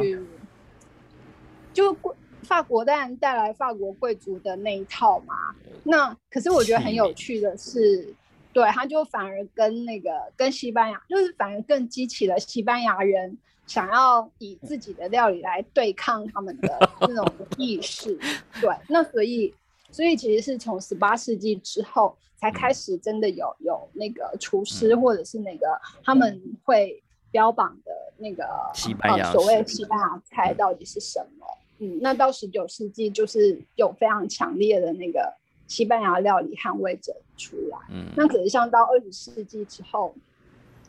[1.72, 1.96] 就。
[2.46, 5.34] 法国当然带来法国贵族的那一套嘛，
[5.82, 8.14] 那可是我觉得很有趣的是，
[8.52, 13.36] 对，他就反而跟那个跟西班牙，就是反而更激起了西班牙人
[13.66, 17.26] 想要以自己的料理来对抗他们的 那种
[17.58, 18.16] 意识。
[18.60, 19.52] 对，那所以
[19.90, 25.66] 所以其实是从十八世纪之后才开始真的有有那个厨师或者是那个
[26.04, 31.46] 他们会标榜的那个西班牙所谓西班牙菜到底是什么。
[31.78, 35.30] 嗯，那到十九世纪就是有非常强烈的那个
[35.66, 37.76] 西班牙料理捍卫者出来。
[37.90, 40.14] 嗯，那可是像到二十世纪之后，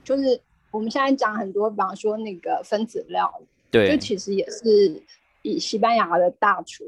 [0.04, 0.40] 就是
[0.72, 5.02] 我们现在讲很多，比方说那个分子料理，对，就其实也是
[5.42, 6.86] 以西班牙的大厨，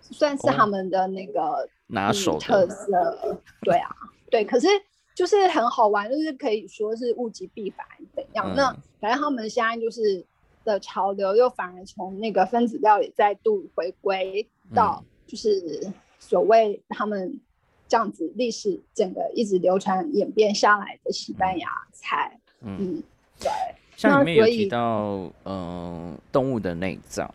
[0.00, 3.38] 算是他们的那个拿手特色。
[3.62, 3.90] 对啊，
[4.30, 4.66] 对，可是
[5.14, 8.54] 就是很好玩，就是可以说是物极必反怎样？
[8.56, 10.24] 那反正他们现在就是。
[10.70, 17.40] 的潮流又反而从那个分子料理再度回归到，就是所谓他们
[17.88, 22.38] 这样子历史整个一直流传演变下来的西班牙菜。
[22.60, 23.02] 嗯，
[23.40, 23.50] 对。
[23.96, 27.32] 像里面有提到，嗯，动物的内脏，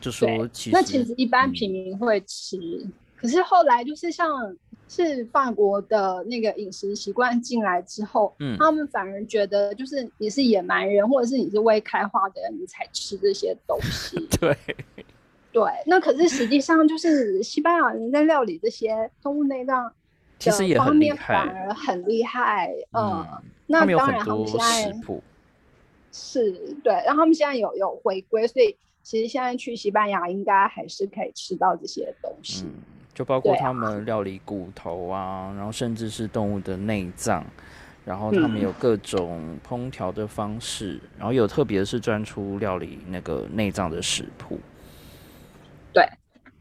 [0.00, 2.58] 就说其实那其实一般平民会吃，
[3.16, 4.28] 可是后来就是像。
[4.88, 14.16] 是法国的那个饮食习惯进来之后，嗯，他们反而觉得就是你是野蛮人，或者是你是未开化的人，你才吃这些东西。
[14.38, 14.56] 对，
[15.52, 15.62] 对。
[15.86, 19.92] 那可是实际上就是西班牙人在料理这些动物内脏
[20.38, 22.72] 其实也很厉害，反而很厉害。
[22.92, 23.26] 嗯，
[23.66, 24.92] 那当然他们现在
[26.12, 32.66] 是对，然后他们现在有有回归，所以其实现在去西班牙应该还是可以吃到这些东西，
[33.14, 37.44] 就包括他们料理骨头啊，然后甚至是动物的内脏，
[38.04, 44.58] 然后他们有各种烹调的方式，然后有特别是专出料理那个内脏的食谱，
[45.92, 46.04] 对。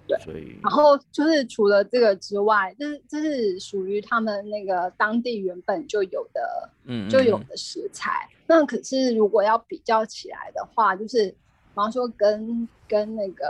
[0.05, 8.27] 对，所以然后就是除了这个之外，这是这是属于他们那个当地原本就有的，嗯，就有的食材。
[8.45, 11.37] 那可是如果要比较起来的话，就是比
[11.73, 13.45] 方说跟跟那个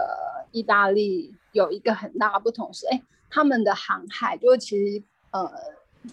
[0.51, 5.49] 意大利有一个很大的不同是，哎，他们的航海就其实呃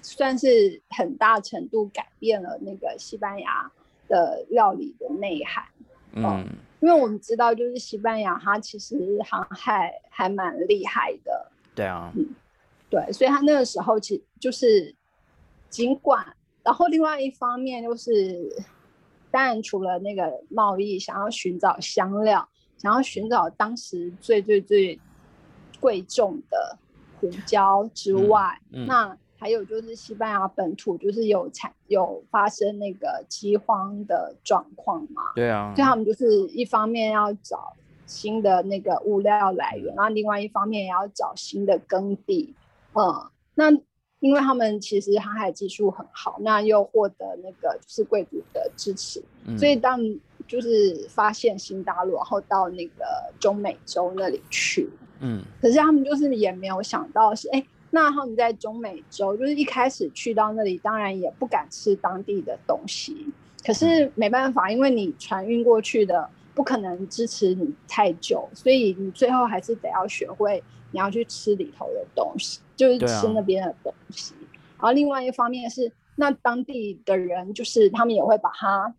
[0.00, 3.70] 算是很大程度改变了那个西班牙
[4.08, 5.64] 的料理的内涵，
[6.12, 6.46] 嗯。
[6.82, 11.52] 因为我们知道，就是西班牙，它其实航海还蛮厉害的。
[11.74, 12.26] 对啊，嗯，
[12.88, 14.94] 对，所以他那个时候其实就是，
[15.68, 16.24] 尽管，
[16.62, 18.50] 然后另外一方面就是，
[19.30, 24.98] 当然除了那个贸易，想要寻找香料，想要寻找当时最最最
[25.80, 26.78] 贵重的
[27.18, 29.16] 胡椒之外，那。
[29.42, 35.22] 还有就是西班牙本土就是有产有发生那个饥荒的状况嘛？
[35.34, 37.74] 对啊，所以他们就是一方面要找
[38.04, 42.54] 新的那个物料来源，然后另外一方面也要找新的耕地。
[42.92, 43.72] 嗯，那
[44.18, 49.24] 因为他们其实航海技术很好，那又获得那个就是贵族的支持，
[49.56, 49.98] 所以当
[50.50, 53.04] 就是发现新大陆，然后到那个
[53.38, 54.90] 中美洲那里去。
[55.20, 57.64] 嗯，可是他们就是也没有想到是哎。
[57.92, 63.26] 那他们在中美洲，就是一开始去到那里，当然也不敢吃当地的东西。
[63.66, 74.34] 可是没办法，因为你船运过去的不可能支持你太久，所以你最后还是得要学会你要去吃里头的东西，就是吃那边的东西。
[74.78, 78.94] 然后另外一方面是，那当地的人就是他们也会把它，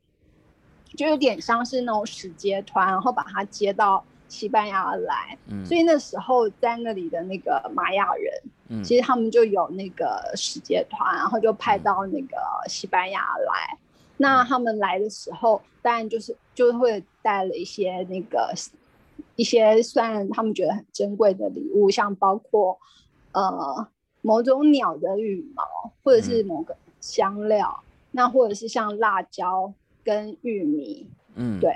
[0.96, 4.04] 就有点像是那种使节团，然后把他接到。
[4.32, 12.38] 西班牙来，所以那时候在那里的那个玛雅人，其实他们就有那个使节团，然后就派到那个
[12.70, 13.78] 西班牙来。
[14.16, 18.54] 那他们来的时候，当然就是就会带了一些那个
[19.36, 22.80] 一些算他们觉得很珍贵的礼物，像包括
[23.34, 23.86] 呃
[24.22, 25.64] 某种鸟的羽毛，
[26.06, 29.74] 或者是某个香料，那或者是像辣椒
[30.04, 31.72] 跟玉米，嗯，对，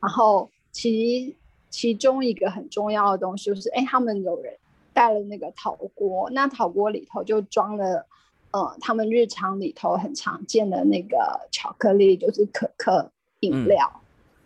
[0.00, 1.36] 然后其。
[1.72, 4.52] 其中一个很重要的东西就是，哎，他们有人
[4.92, 8.04] 带了那个陶锅，那陶锅里头就装了，
[8.50, 11.16] 呃，他们日常里头很常见的那个
[11.52, 13.08] 巧克力，就是可可
[13.38, 13.88] 饮料。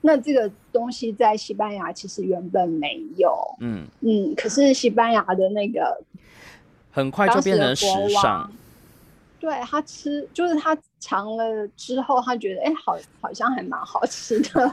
[0.03, 5.99] 那这个东西在西班牙其实原本没有，嗯嗯，可是西班牙的那个
[6.91, 8.53] 很快就变成时尚。
[9.45, 14.71] 对他吃，就是他尝了之后，他觉得，哎，好，好像还蛮好吃的。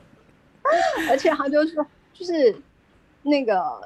[1.08, 1.82] 而且他就说，
[2.12, 2.54] 就是
[3.22, 3.80] 那个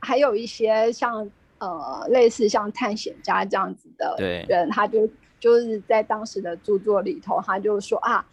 [0.00, 4.16] 还有一些像呃类似像探险家这样子的
[4.48, 5.08] 人，他就
[5.38, 8.26] 就是在当时的著作里头，他就说啊，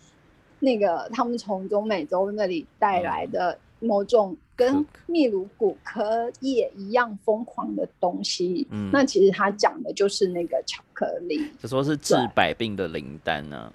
[0.58, 13.72] 那个他们从中美洲那里带来的某种跟秘鲁骨科叶一样疯狂的东西，嗯，那其实他讲的就是那个巧克力，就说是治百病的灵丹呢。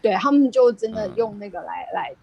[0.00, 2.14] 对他们就真的用那个来来。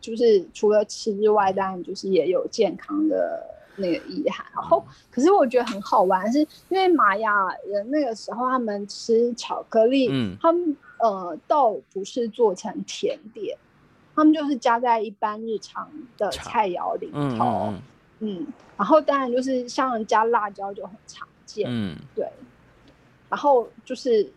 [0.00, 3.42] 就是除了吃之外，当然就是也有健康的
[3.76, 4.44] 那个意涵。
[4.54, 7.32] 然后，可是我觉得很好玩，是因为玛雅
[7.66, 13.56] 人那个时候他们吃巧克力，嗯，他们呃倒不是做成甜点，
[14.14, 17.72] 他们就是加在一般日常的菜肴里头，
[18.20, 18.46] 嗯，
[18.76, 22.28] 然后当然就是像加辣椒就很常见，嗯，对，
[23.28, 24.32] 然后就是。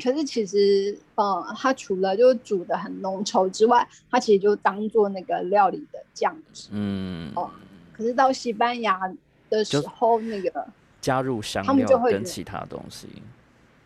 [0.00, 6.68] 可是其实，呃，它除了就是煮的很浓稠之外，它其实就当做那个料理的酱汁。
[6.70, 7.32] 嗯。
[7.34, 7.50] 哦。
[7.92, 9.12] 可是到西班牙
[9.50, 10.64] 的时候，那个
[11.00, 13.08] 加入香料跟其他东西。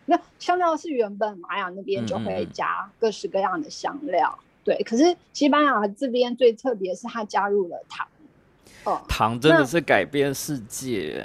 [0.05, 4.76] 那香料是原本玛雅那边就会加各式各样的香料，对。
[4.84, 8.06] 可是西班牙这边最特别是它加入了糖。
[8.84, 9.00] 哦。
[9.08, 11.24] 糖真的是改变世界。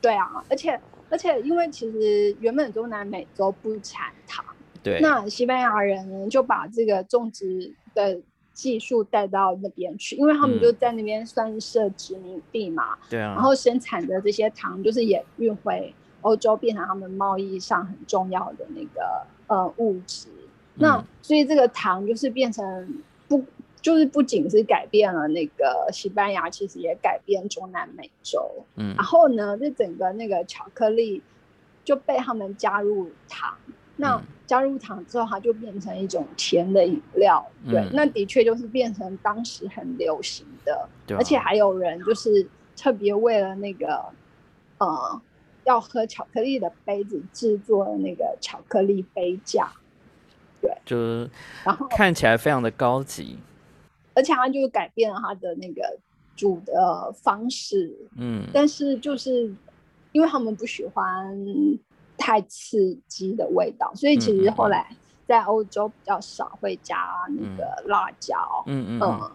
[0.00, 0.80] 对啊，而且。
[1.10, 4.44] 而且，因为其实原本中南美洲不产糖，
[4.82, 8.20] 对，那西班牙人呢就把这个种植的
[8.52, 20.28] 技术带到那边去，因为他们就在那边算设殖民地嘛，对啊，然后生产的这些糖就是也运回欧洲，变成他们贸易上很重要的那个呃物质。
[20.78, 23.44] 那所以这个糖就是变成不。
[23.80, 28.44] 就是不仅是改变了那个西班牙，其实也改变中南美洲。
[28.74, 31.22] 嗯，然后呢，这整个那个巧克力
[31.84, 33.56] 就被他们加入糖。
[33.96, 37.46] 那加入糖之后，它就变成一种甜的饮料。
[37.70, 44.04] 对，那的确就是变成当时很流行的，而且还有人就是特别为了那个
[44.78, 45.22] 呃
[45.64, 49.70] 要喝巧克力的杯子制作的那个巧克力杯架。
[50.60, 51.30] 对，就是
[51.64, 53.38] 然后看起来非常的高级，
[54.14, 55.98] 而且它就改变了它的那个
[56.36, 57.94] 煮的方式。
[58.16, 59.52] 嗯，但是就是
[60.12, 61.36] 因为他们不喜欢。
[62.20, 64.90] 太刺激的味道，所以其实后来
[65.24, 68.36] 在欧洲比较少会加那个辣椒。
[68.66, 69.30] 嗯嗯，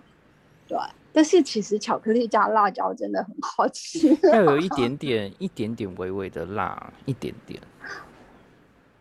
[0.68, 0.78] 对。
[1.14, 7.58] 但是其实巧克力加辣椒真的很好吃，要有一点点、一点点微微的辣，一点点。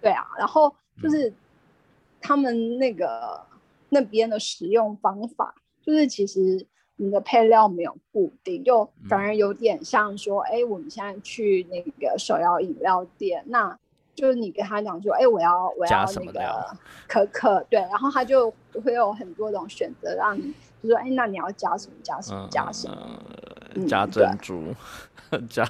[0.01, 1.35] 对啊，然后就是
[2.23, 3.41] 他们那个
[3.91, 6.67] 那边的使用方法，就是其实
[6.97, 13.79] 你的配料没有固定，就反而有点像说，哎，我们现在去那个手摇饮料店，那。
[14.15, 16.77] 就是你跟他讲说，哎，我要我要那个
[17.09, 18.53] 可可，对，然后他就
[18.85, 20.53] 会有很多种选择，让你
[20.83, 24.75] 就说，哎，那你要加什么加什么加什么，加珍珠，
[25.49, 25.67] 加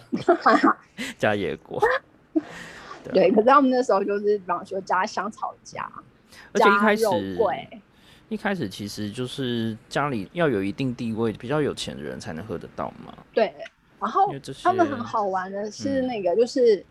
[1.16, 1.80] 加野果，
[3.14, 3.30] 对。
[3.30, 5.80] 可是他们那时候就是，比方说加香草荚，
[6.52, 7.04] 而且一开始
[8.28, 13.12] 一开始其实就是家里要有一定地位、比较有钱的人才能喝得到嘛。
[13.32, 13.54] 对，
[14.00, 16.84] 然后他们很好玩的是那个，就是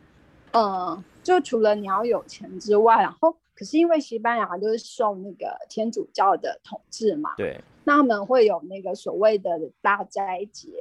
[0.54, 1.04] 嗯。
[1.24, 9.52] 就除了你要有钱之外，然后可是因为西班牙就是受那个天主教的统治嘛，对，那他们会有那个所谓的
[9.84, 10.72] 大斋节，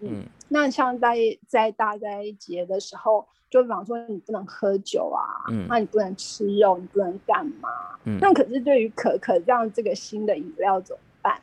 [0.00, 7.68] 嗯，那像在在大斋节的时候，就比方说你不能喝酒啊，嗯，那你不能吃肉，你不能干嘛？
[8.04, 11.40] 嗯，那可是对于可可这样这个新的饮料怎么办？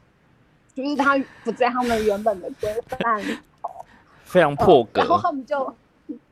[0.74, 3.70] 就是它不在他们原本的规范里头，
[4.24, 5.74] 非常破格，然后他们就。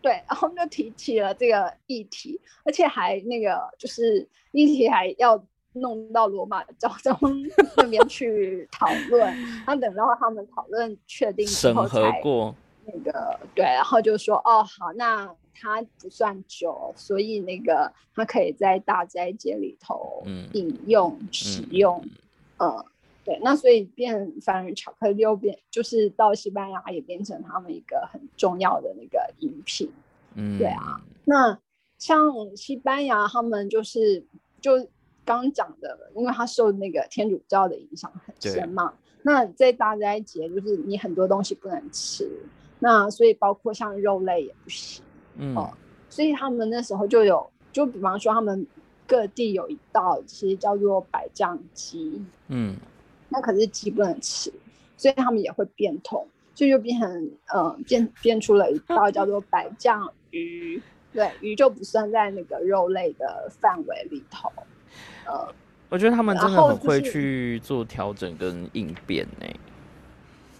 [0.01, 5.41] 对，然后就提起了这个议题，而且还那个就是议题还要
[5.73, 7.15] 弄到罗马教宗
[7.77, 9.21] 那边去讨论，
[9.65, 12.53] 然后等到他们讨论确定之后才过
[12.93, 20.23] 那个对，然后就说哦好，那它不算酒，所以那个它可以在大斋节里头
[20.53, 22.03] 饮用使用，
[22.57, 22.85] 嗯。
[23.23, 29.93] 对，那所以变反而巧克力又变，就是到西班牙也变成他们一个很重要的那个饮品。
[30.33, 30.99] 嗯，对啊。
[31.25, 31.55] 那
[31.99, 32.19] 像
[32.57, 34.25] 西班牙，他们就是
[34.59, 34.71] 就
[35.23, 38.91] 刚讲的，因为他受那个天主教的影响很深嘛。
[39.21, 42.27] 那在大斋节，就是你很多东西不能吃，
[42.81, 45.01] 那所以包括像肉类也不行。
[45.37, 45.55] 嗯。
[45.55, 45.71] 哦，
[46.09, 48.67] 所以他们那时候就有，就比方说他们
[49.07, 52.21] 各地有一道其实叫做百酱鸡。
[52.49, 52.75] 嗯。
[53.29, 54.51] 那可是鸡不能吃，
[54.97, 60.81] 所以他们也会变通，所以就变成嗯变变出了一道叫做白酱鱼，
[61.13, 64.51] 对，鱼就不算在那个肉类的范围里头。
[65.25, 65.47] 呃，
[65.87, 69.47] 我觉得他们真的很会去做调整跟应变呢。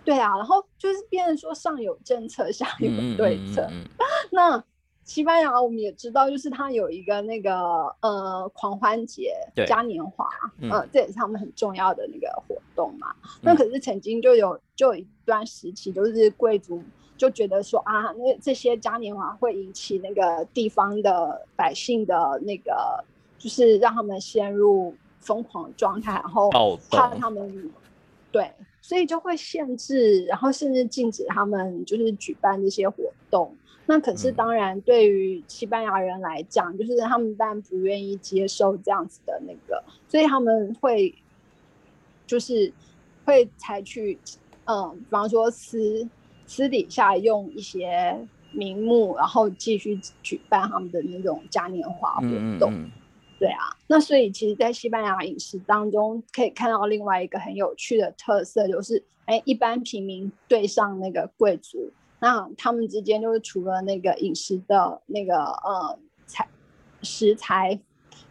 [0.06, 3.68] 对啊，然后就是变成说上有政策，下有对策。
[4.32, 4.64] 那。
[5.04, 7.54] 西班牙我们也知道，就是它有一个那个
[8.02, 9.34] 呃狂欢节
[9.68, 10.30] 嘉年华，
[10.60, 13.08] 嗯，这也是他们很重要的那个活动嘛。
[13.42, 16.82] 那可是曾经就有就有一段时期，就是贵族
[17.18, 23.04] 就觉得说啊，那这些嘉年华会引起那个地方的百姓的那个，
[23.40, 26.50] 就是让他们陷入疯狂状态，然后
[26.92, 27.72] 怕他们
[28.32, 28.50] 对，
[28.82, 33.56] 所以就会限制，然后甚至禁止他们就是举办这些活动。
[33.86, 41.14] 那可是当然，对于西班牙人来讲，就是他们当然不愿意接受这样子的那个，所以他们会
[42.26, 42.72] 就是
[43.26, 44.18] 会采取，
[44.66, 46.08] 嗯，比方说私
[46.46, 48.18] 私底下用一些
[48.52, 52.28] 名目，然后继续举办他们的那种嘉年华活
[52.60, 52.74] 动。
[53.42, 61.92] 对啊，那所以其实，在西班牙饮食当中，可以看到另外一个很有趣的特色，就是哎，一般平民对上那个贵族。
[62.20, 66.48] 那他们之间就是除了那个饮食的那个呃材
[67.02, 67.80] 食材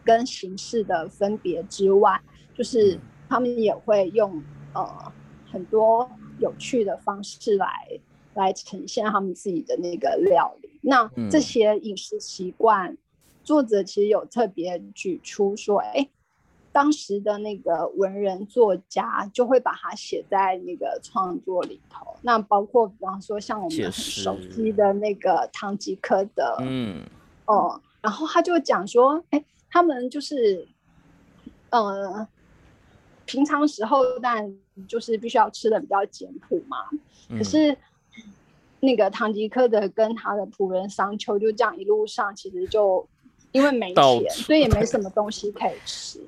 [0.05, 2.21] 跟形式的分别之外，
[2.55, 2.97] 就是
[3.29, 4.41] 他们也会用
[4.75, 5.13] 呃
[5.51, 6.09] 很多
[6.39, 7.67] 有趣的方式来
[8.35, 10.71] 来呈现他们自己的那个料理。
[10.83, 12.97] 那这些饮食习惯，
[13.43, 16.09] 作者其实有特别举出说，哎。
[16.73, 27.05] 当时的那个文人作家就会把它写在那个创作里头，那包括比方说像我们很熟悉的那个唐吉诃德，嗯，
[27.47, 30.69] 哦，然后他就讲说，哎，他们就是，
[31.71, 32.29] 呃，
[33.27, 36.77] 平常时候但就是必须要吃的比较简朴嘛，
[37.31, 37.77] 可是
[38.79, 43.09] 那个唐吉诃德跟他的仆人商丘就这样一路上其实就
[43.53, 46.21] 因为没钱，所以也没什么东西可以吃。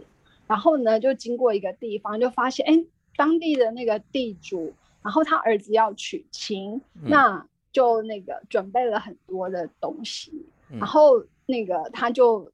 [0.46, 2.84] 然后呢，就经过一个地方，就发现哎，
[3.16, 10.46] 当地的那个地主，然后他儿子要娶亲，那就那个准备了很多的东西。
[10.78, 12.50] 然后那个他就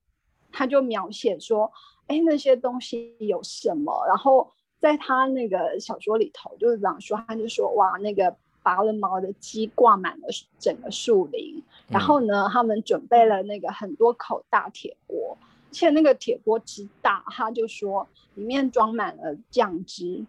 [0.53, 1.73] 他就描写说，
[2.07, 4.05] 哎，那些东西有什么？
[4.07, 8.37] 然后在他那个小说里头，就是这样说，他就说哇，那个。
[8.69, 20.23] 拔了毛的鸡挂满了整个树林，然后呢，他们准备了那个很多口大铁锅，而且那个铁锅之大，他就说里面装满了酱汁。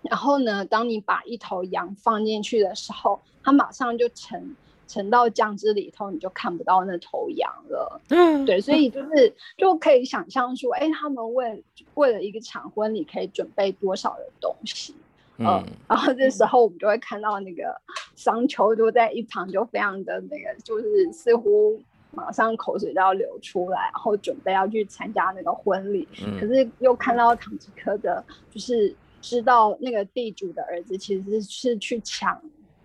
[0.00, 4.56] 然后呢，当你把一头羊放进去的时候，它马上就沉
[4.88, 8.00] 沉到酱汁里头，你就看不到那头羊了。
[8.08, 11.62] 嗯，对，所以就是就可以想象说，哎，他们为
[11.92, 14.94] 为了一个场婚礼，可以准备多少的东西。
[15.38, 17.78] 嗯，然后这时候我们就会看到那个
[18.14, 21.78] 商丘就在一旁，就非常的那个，就是似乎
[22.12, 26.08] 马上口水都要流出来，然后准备要去参加那个婚礼。
[26.40, 32.40] 可是又看到唐吉诃德，就是知道那个地主的儿子其实是去抢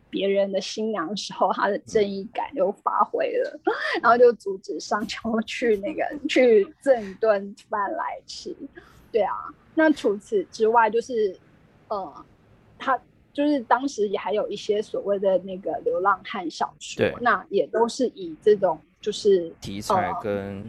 [0.10, 3.60] 别人的新娘的时候，他的正义感又发挥了，
[4.04, 8.54] 然后就阻止商丘去那个去挣一顿饭来吃。
[9.10, 9.36] 对啊，
[9.76, 11.34] 那除此之外，就是
[11.88, 12.26] 呃。
[12.82, 13.00] 他
[13.32, 20.62] 就是当时也还有一些所谓的那个流浪汉小说，那也都是以这种就是题材跟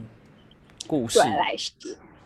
[0.87, 1.73] 故事来写，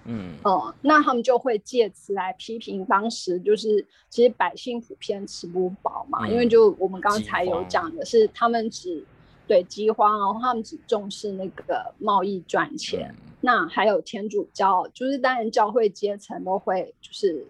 [0.04, 9.02] 嗯嗯，那他们就会借此来批评当时就是其实百姓普遍吃不饱嘛，因为就我们刚才有讲的是他们只
[9.46, 17.46] 对饥荒，然后他们只重视那个贸易赚钱，那还有天主教，就是当然教会阶层都会就是。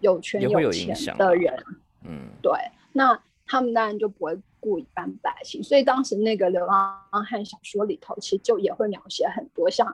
[0.00, 1.54] 有权有钱的人，
[2.04, 2.52] 嗯，对，
[2.92, 9.86] 那他们当然就不会顾一般百姓，所以当时那个流浪汉小说里头，其实就也会描写很多像，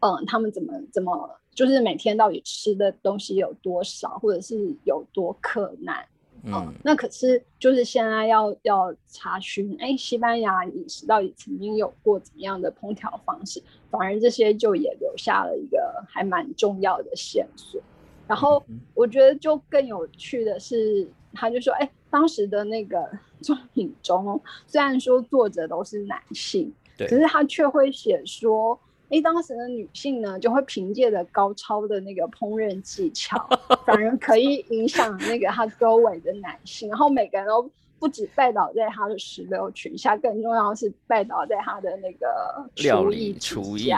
[0.00, 6.04] 嗯，他们怎么怎么，就是每天到底吃的东西有多少，或者是有多困难，
[6.44, 17.80] 嗯，那可是就是现在要要查询，哎，西班牙饮食到底曾经有过怎么样的烹调方式，反而这些就也留下了一个还蛮重要的线索。
[18.26, 18.64] 然后
[18.94, 23.08] 我觉得就更有趣的是，他就说：“哎，当时的那个
[23.40, 28.78] 作品中，虽然说作者都是男性，可是他却会写说，
[29.10, 33.48] 哎，当时的女性呢，就会凭借着高超的那个烹饪技巧，
[33.86, 36.88] 反而可以影响那个他周围的男性。
[36.88, 37.70] 然后每个人都
[38.00, 43.92] 不止拜倒在他的石榴裙下，更重要的是拜倒在他的那个厨艺厨艺，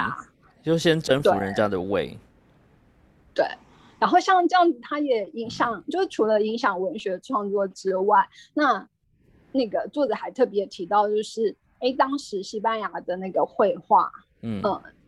[0.63, 2.15] 就先征服人家的胃。”
[3.33, 3.47] 对。
[3.99, 8.89] 然后像这样子，它也影响，就是除了影响文学创作之外，那
[9.53, 14.11] 那个作者还特别提到，就是哎，当时西班牙的那个绘画，
[14.43, 14.63] 嗯，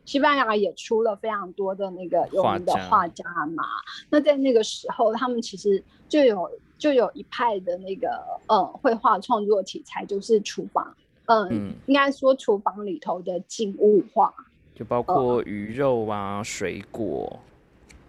[0.04, 3.62] 西班牙也出了非常多的那个有名的画家嘛。
[4.08, 14.34] 那在那个时候，他们其实就有就有一派的那个嗯绘画创作题材，就是厨房，嗯，应该说厨房里头的静物画，
[14.74, 17.38] 就包括鱼肉啊、水果。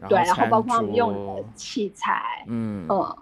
[0.09, 3.17] 对，然后包括他们用的器材，嗯嗯，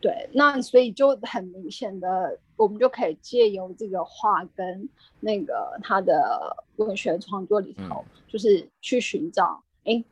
[0.00, 4.88] 对，那所以就很明显的，我们就可以借由这个画跟
[5.20, 10.02] 那个他的文学创作里头，就是去寻找，哎，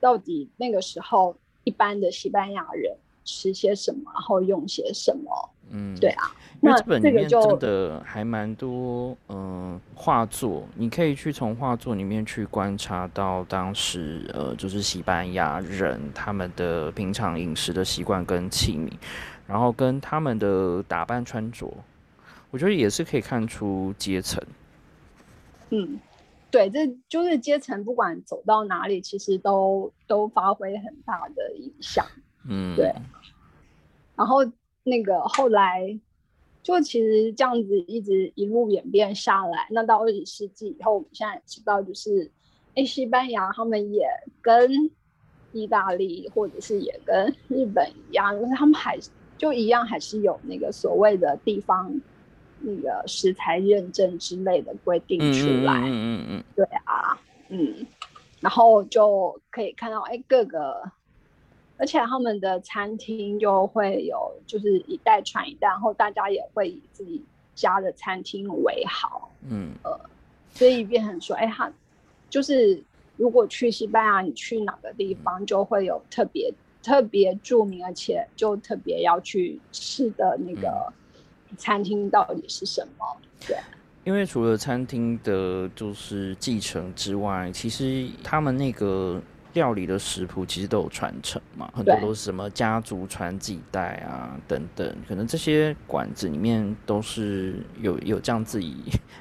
[0.00, 5.50] 到底那个时候一般的西班牙人吃些什么，然后用些什么。
[5.70, 18.90] 嗯，对啊，那这本里面真的还蛮多，嗯，画作，你可以去从画作里面去观察到当时，呃，就是西班牙人他们的平常饮食的习惯跟器皿，
[19.46, 21.72] 然后跟他们的打扮穿着，
[22.50, 24.42] 我觉得也是可以看出阶层。
[25.70, 25.98] 嗯，
[26.50, 32.04] 对，这就是阶层，不管走到哪里，其实都都发挥很大的影响。
[32.46, 32.92] 嗯，对，
[34.16, 34.44] 然后。
[34.84, 35.98] 那个后来，
[36.62, 39.66] 就其实这样子一直一路演变下来。
[39.70, 42.30] 那到二十世纪以后，我们现在知道，就是，
[42.74, 44.06] 哎，西班牙他们也
[44.40, 44.90] 跟
[45.52, 48.98] 意大利或者是也跟日本一样，就是他们还
[49.38, 52.00] 就一样，还是有那个所谓的地方
[52.60, 55.80] 那个食材认证之类的规定出来。
[55.80, 57.18] 嗯嗯嗯，对啊，
[57.48, 57.86] 嗯，
[58.40, 60.90] 然后就可以看到，哎，各个。
[61.76, 67.22] 而且他们的餐厅就会有，就是一代传一代，然后大家也会以自己
[67.54, 70.00] 家的餐厅为好，嗯呃，
[70.52, 71.72] 所以变成说，哎，他
[72.30, 72.82] 就是
[73.16, 76.52] 如果去西班牙，你去哪个地方就会有特别
[76.82, 80.92] 特别著名，而且就特别要去吃的那个
[81.56, 83.04] 餐厅到底是什么？
[83.46, 83.56] 对。
[84.04, 89.22] 因为除了餐厅的就是继承之外，其实他们那个
[89.54, 98.76] 料理的食谱其实都有传承嘛，很多都是什么家族传几代啊等等，可能这些馆子里面都是有 有这样自己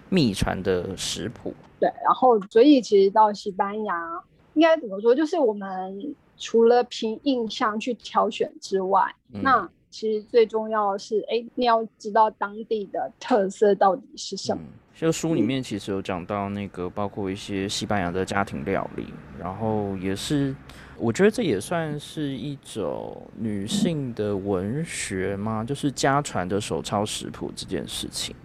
[0.09, 1.53] 秘传的食谱。
[1.79, 4.23] 对，然后所以其实到西班牙，
[4.53, 5.13] 应该怎么说？
[5.13, 9.69] 就是我们除了凭印象去挑选之外，那。
[9.91, 14.63] 其实最重要的是，哎，你要知道当地的特色到底是什么。
[14.95, 20.55] 这个书里面其实有讲到那个，包括一些西班牙的家庭料理，然后也是，
[20.97, 25.63] 我觉得这也算是一种女性的文学吗？
[25.63, 28.35] 就是家传的手抄食谱这件事情，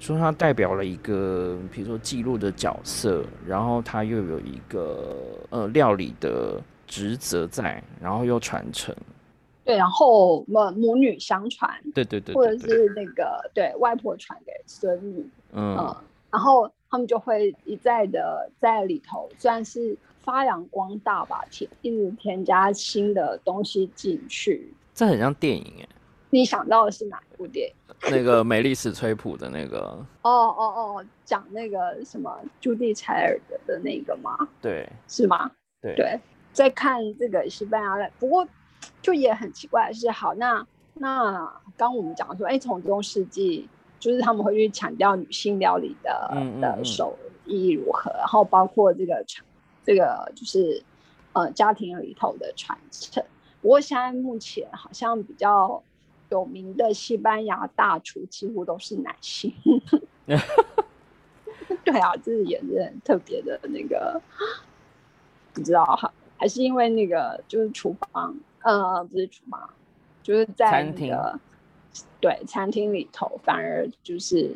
[0.00, 8.94] 说它代表了一个，比如说记录的角色，然后它又有一个呃料理的职责在，然后又传承。
[9.68, 15.94] 对，然后母母女相传，对对对，或者是那个对外婆传给孙女，嗯，
[16.30, 24.72] 然后他们就会一再的在里头算是发扬光大吧，添一直添加新的东西进去。
[24.94, 25.88] 这很像电影哎，
[26.30, 27.74] 你想到的是哪一部电影？
[28.10, 29.78] 那个美丽史崔普的那个？
[30.22, 30.64] 哦哦
[30.96, 34.48] 哦，讲那个什么朱蒂柴尔的的那个吗？
[34.62, 35.50] 对，是吗？
[35.82, 36.18] 对对，
[36.54, 38.48] 在看这个西班牙的，不过。
[39.00, 43.68] 就也很奇怪的是，好，那那刚我们讲说，哎，从中世纪
[43.98, 47.16] 就是他们会去强调女性料理的的手
[47.46, 49.46] 艺如何，然后包括这个传
[49.84, 50.82] 这个就是
[51.32, 53.24] 呃家庭里头的传承。
[53.62, 55.82] 不过现在目前好像比较
[56.28, 59.54] 有名的西班牙大厨几乎都是男性。
[61.84, 64.20] 对啊，这是也是很特别的那个，
[65.54, 68.36] 不知道哈，还是因为那个就是厨房。
[68.62, 69.68] 呃，不是厨房，
[70.22, 71.16] 就是在餐厅
[72.20, 74.50] 对餐厅里头，反而就是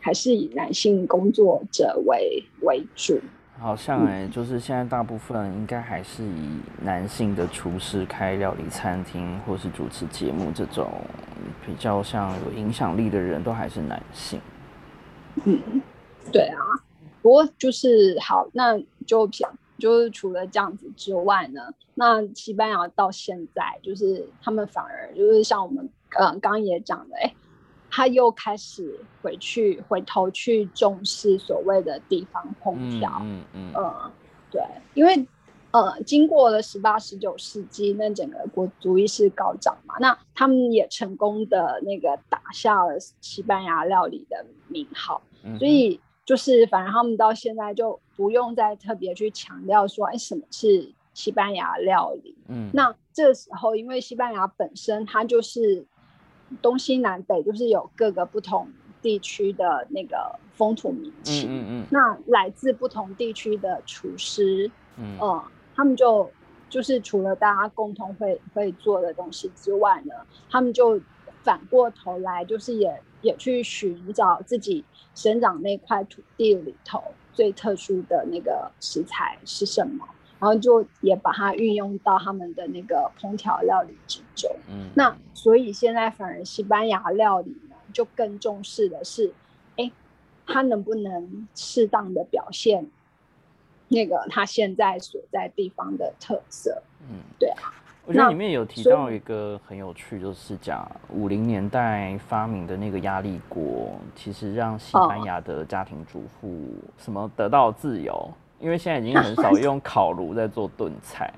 [0.00, 3.20] 还是以男性工作者为为主。
[3.58, 10.90] 好像哎，就是现在大部分应该还是以男性的厨师开料理餐厅，或是主持节目这种
[11.66, 14.40] 比较像有影响力的人都还是男性。
[15.44, 15.60] 嗯，
[16.32, 16.58] 对啊，
[17.20, 19.46] 不过就是好，那就偏。
[19.80, 27.34] 就是除了这样子之外呢，那西班牙到现在就是他们反而就是像我们呃刚刚也讲的，哎，
[27.90, 34.10] 他又开始回去回头去重视所谓的地方烹调，嗯嗯嗯，
[34.52, 34.62] 对，
[34.94, 35.26] 因为
[35.70, 45.22] 呃经过了十八十九世纪，那整个国族意识高涨嘛，那他们也成功的那个打下了西班牙料理的名号，
[45.58, 45.98] 所以。
[46.30, 52.36] 就是，反正他们到现在就不用再特别去强调说，哎，什么是西班牙料理？
[52.46, 55.84] 嗯，那这时候，因为西班牙本身它就是
[56.62, 58.68] 东西南北，就是有各个不同
[59.02, 61.48] 地区的那个风土民情。
[61.50, 61.86] 嗯嗯。
[61.90, 65.18] 那来自不同地区的厨师，嗯，
[65.74, 66.30] 他们就
[66.68, 70.14] 就是除了大家共同会会做的东西之外呢，
[70.48, 71.00] 他们就
[71.42, 74.84] 反过头来，就是也也去寻找自己。
[75.12, 77.02] 生长那块土地里头
[77.34, 80.06] 最特殊的那个食材是什么？
[80.38, 84.50] 然后就也把它运用到他们的那个烹调料理之中。
[84.68, 89.34] 嗯，那所以现在反而西班牙料理呢，就更重视的是，
[89.76, 89.90] 哎，
[90.46, 92.88] 它能不能适当的表现
[93.88, 96.82] 那个它现在所在地方的特色？
[97.00, 97.74] 嗯，对啊。
[98.06, 111.32] 我觉得里面有提到一个很有趣，就是讲五零年代发明的那个压力锅，其实让西班牙的家庭主妇什么得到自由，因为现在已经很少 用烤炉在做炖菜。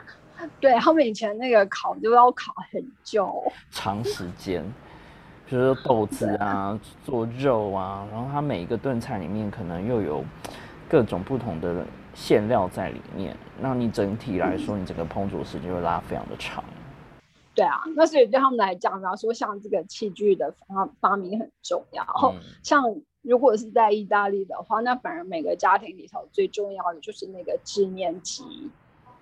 [0.58, 4.64] 对，他们以前那个烤就要烤很久，长时间，
[5.46, 10.24] 比如说豆子啊，做肉啊，然后它每一个炖菜里面可能又有
[10.88, 11.84] 各种不同的。
[12.16, 16.64] 馅料在里面，那你整体来说，你整个烹煮时间会拉非常的长。
[17.54, 22.02] 对啊，那所以对他们来讲，然后说像这个器具的发发明很重要。
[22.02, 22.82] 然后像
[23.20, 28.70] 如果是在意大利的话，那反而每个家庭里头最重要的就是那个制面机。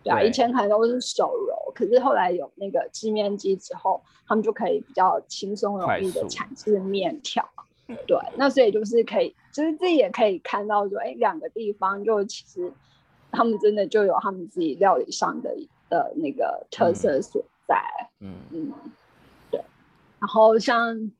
[0.04, 7.48] 对啊，以前可能都是手揉，可是后来有那个制面机之后，他们就可以比较轻松容易的产制面条。
[7.86, 12.73] 对，那所以就是可以，就是自己也可以看到说，哎，两个地方就其实
[13.31, 15.55] 他们真的就有他们自己料理上的
[15.90, 17.77] 的那个特色所在。
[18.20, 18.73] 嗯嗯，
[19.51, 19.61] 对。
[20.19, 21.11] 然后像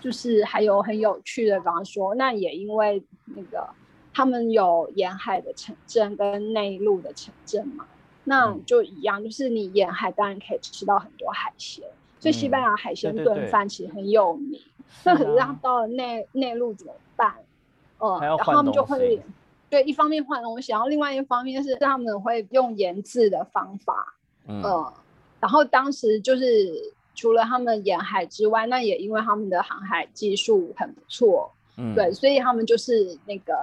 [0.00, 3.68] 就是还有很有趣的，比方说，那也因为那个
[4.14, 7.86] 他们有沿海的城镇跟内陆的城镇嘛，
[8.24, 11.84] 那就一样，就是你沿海当然可以吃到很多海鲜，
[12.18, 14.58] 所以西班牙海鲜炖饭其实很有名。
[15.04, 17.34] 那可是他到了内内陆怎么办，
[17.98, 19.20] 呃，然后他们就会
[19.70, 24.14] 对一方面换东西，然后另外一方面是他们会用研制的方法，
[24.46, 24.62] 嗯，
[25.40, 33.54] 然后当时就是除了他们沿海之外，那也因为他们的航海技术很不错，嗯，对，所以他们就是那个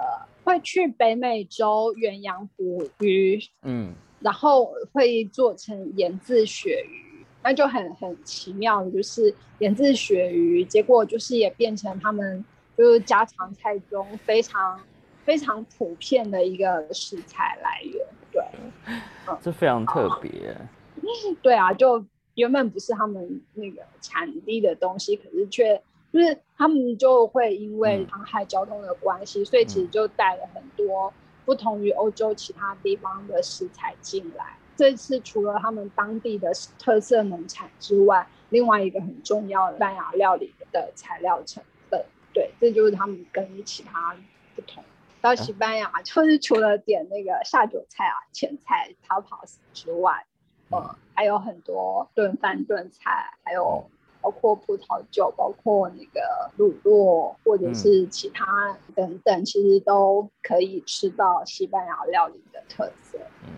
[0.44, 7.15] 会去北美洲远洋捕鱼，嗯，然后会做成盐渍鳕鱼，
[7.46, 12.44] 那就很很奇妙的就是盐渍鳕鱼，结果就是也变成他们
[12.76, 14.80] 就是家常菜中非常。
[15.24, 18.40] 非常普遍的一个食材来源，对，
[19.42, 20.56] 这非常特别。
[21.42, 22.06] 对啊，就
[22.36, 25.82] 原本不是他们那个产地的东西，可是却
[26.12, 31.12] 就是他们就会因为航海交通的关系，所以其实就带了很多
[31.44, 34.56] 不同于欧洲其他地方的食材进来。
[34.76, 44.16] 这次除了他们当地的特色农产之外，另外一个很重要的西班牙料理的材料成分，对，这就是他们跟其他
[44.54, 44.84] 不同。
[45.20, 50.24] 到西班牙就是除了点那个下酒菜啊、前菜 tapas 之外，
[50.70, 53.84] 呃，还有很多炖饭、炖菜，还有
[54.20, 63.18] 包括葡萄酒、包括那个卤肉或者是其他等等，其实都可以吃到西班牙料理的特色。
[63.44, 63.54] 嗯，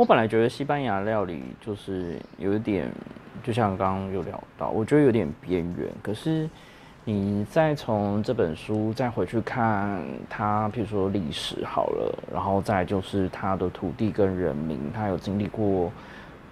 [0.00, 2.90] 我本来觉得西班牙料理就是有一点，
[3.42, 6.48] 就像刚刚有聊到，我觉得有点边缘，可是。
[7.02, 15.90] 你再从这本书再回去看它，比如说历史好了，然后再就是它的土地跟人民，它有经历过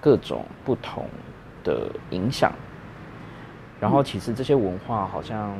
[0.01, 1.05] 各种不同
[1.63, 2.51] 的影响。
[3.79, 5.55] 然后其实这些文化好像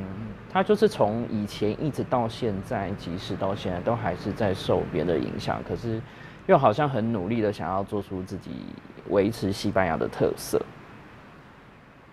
[0.51, 6.01] 它就是从以前一直到现在，即使到现在都还是在受别人的影响，可是
[6.49, 8.49] 又好像很努力的想要做出自己
[9.09, 10.59] 维持西班牙的特色。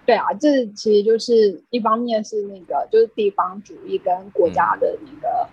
[0.05, 5.49] 对啊，这其实就是一方面是那个就是地方主义跟国家的那个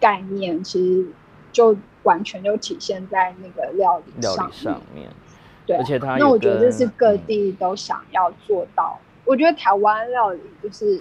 [0.00, 1.06] 概念，其实
[1.52, 5.10] 就完全就体现在那个料理上上面。
[5.66, 8.98] 对，而且他那我觉得这是各地都想要做到。
[9.26, 10.98] 我觉得台湾料理就是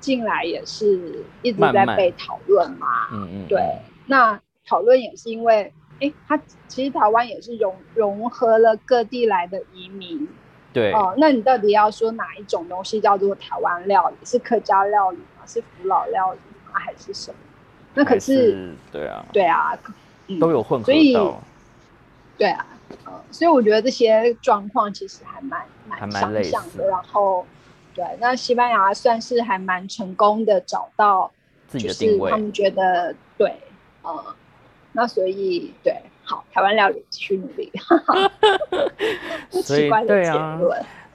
[0.00, 2.88] 进来也是一直在被讨论嘛。
[3.12, 3.46] 嗯嗯。
[3.48, 3.62] 对，
[4.06, 6.38] 那讨论也是因为，哎，它
[6.68, 10.28] 其实台湾也是融融合了各地来的移民。
[10.72, 14.16] 对哦，那你到底要说哪一种东西叫做台湾料理？
[14.24, 15.46] 是客家料理吗？
[15.46, 16.72] 是福老料理吗？
[16.72, 17.36] 还是什么？
[17.94, 19.78] 那可是对啊，对啊，
[20.40, 21.40] 都有混合到。
[22.36, 22.66] 对啊，
[23.06, 26.88] 嗯，所以我觉得这些状况其实还蛮蛮相像的。
[26.88, 27.46] 然后，
[27.94, 31.30] 对，那西班牙算是还蛮成功的找到
[31.68, 33.54] 自己的定位，他们觉得对，
[34.02, 34.34] 呃，
[34.94, 35.94] 那所以对。
[36.26, 37.70] 好，台湾料理继续努力。
[39.62, 40.58] 所以对啊，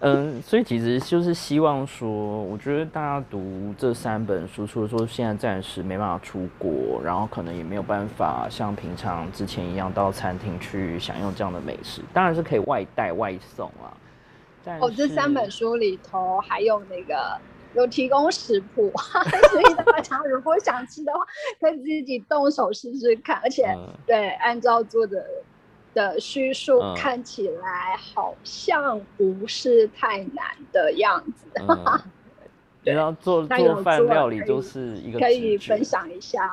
[0.02, 2.08] 嗯，所以其实就是希望说，
[2.44, 13.90] 我觉得大家读这三本书，除了说现在暂时没办法出国，然后可能也没有办法像平常之前一样到餐厅去享用这样的美食，当然是可以外带外送啊。
[14.80, 17.36] 哦，这三本书里头还有那个。
[17.74, 18.92] 有提供食谱，
[19.52, 21.20] 所以大家如果想吃的话，
[21.60, 23.40] 可以自己动手试试看。
[23.44, 23.68] 而且，
[24.08, 25.24] 对，按照作者
[25.94, 31.46] 的叙述，看起来好像不是太难的样子。
[32.84, 36.52] 然后做做饭料理都是一个可以分享一下。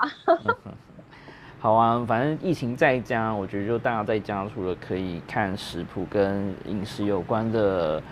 [1.59, 8.03] 好啊，反正疫情在家，我觉得就大家在家除了可以看食谱跟饮食有关的。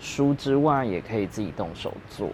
[0.00, 2.28] 书之外，也可以自己动手做。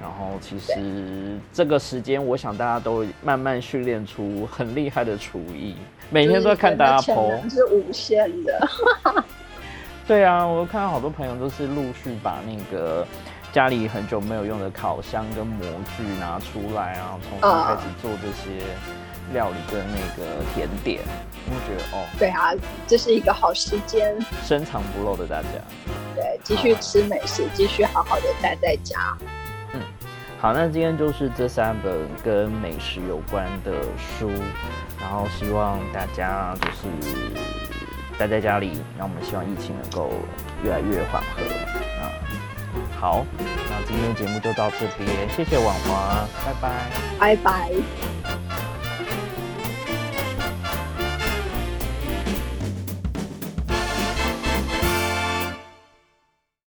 [0.00, 5.74] 然后，其实这个时间，我想大家都慢慢训练出很厉害的厨艺。
[6.08, 8.68] 每天都在看大家剖，是无限的。
[10.06, 13.04] 对啊，我看到好多朋友都是陆续把那个
[13.52, 15.66] 家里很久没有用的烤箱跟模
[15.96, 18.64] 具拿出来啊，重新开始做这些
[19.32, 21.00] 料理跟那个甜点。
[21.50, 22.52] 我觉得哦，对啊，
[22.86, 24.14] 这是一个好时间，
[24.44, 25.48] 深藏不露的大家。
[26.14, 29.16] 对，继续吃美食，继续好好的待在家。
[29.72, 29.80] 嗯，
[30.38, 34.30] 好，那今天就是这三本跟美食有关的书，
[35.00, 37.38] 然后希望大家就是
[38.18, 40.10] 待在家里，那我们希望疫情能够
[40.62, 41.42] 越来越缓和。
[42.02, 42.12] 啊，
[43.00, 46.70] 好，那今天节目就到这边，谢谢婉华，拜拜，
[47.18, 48.47] 拜拜。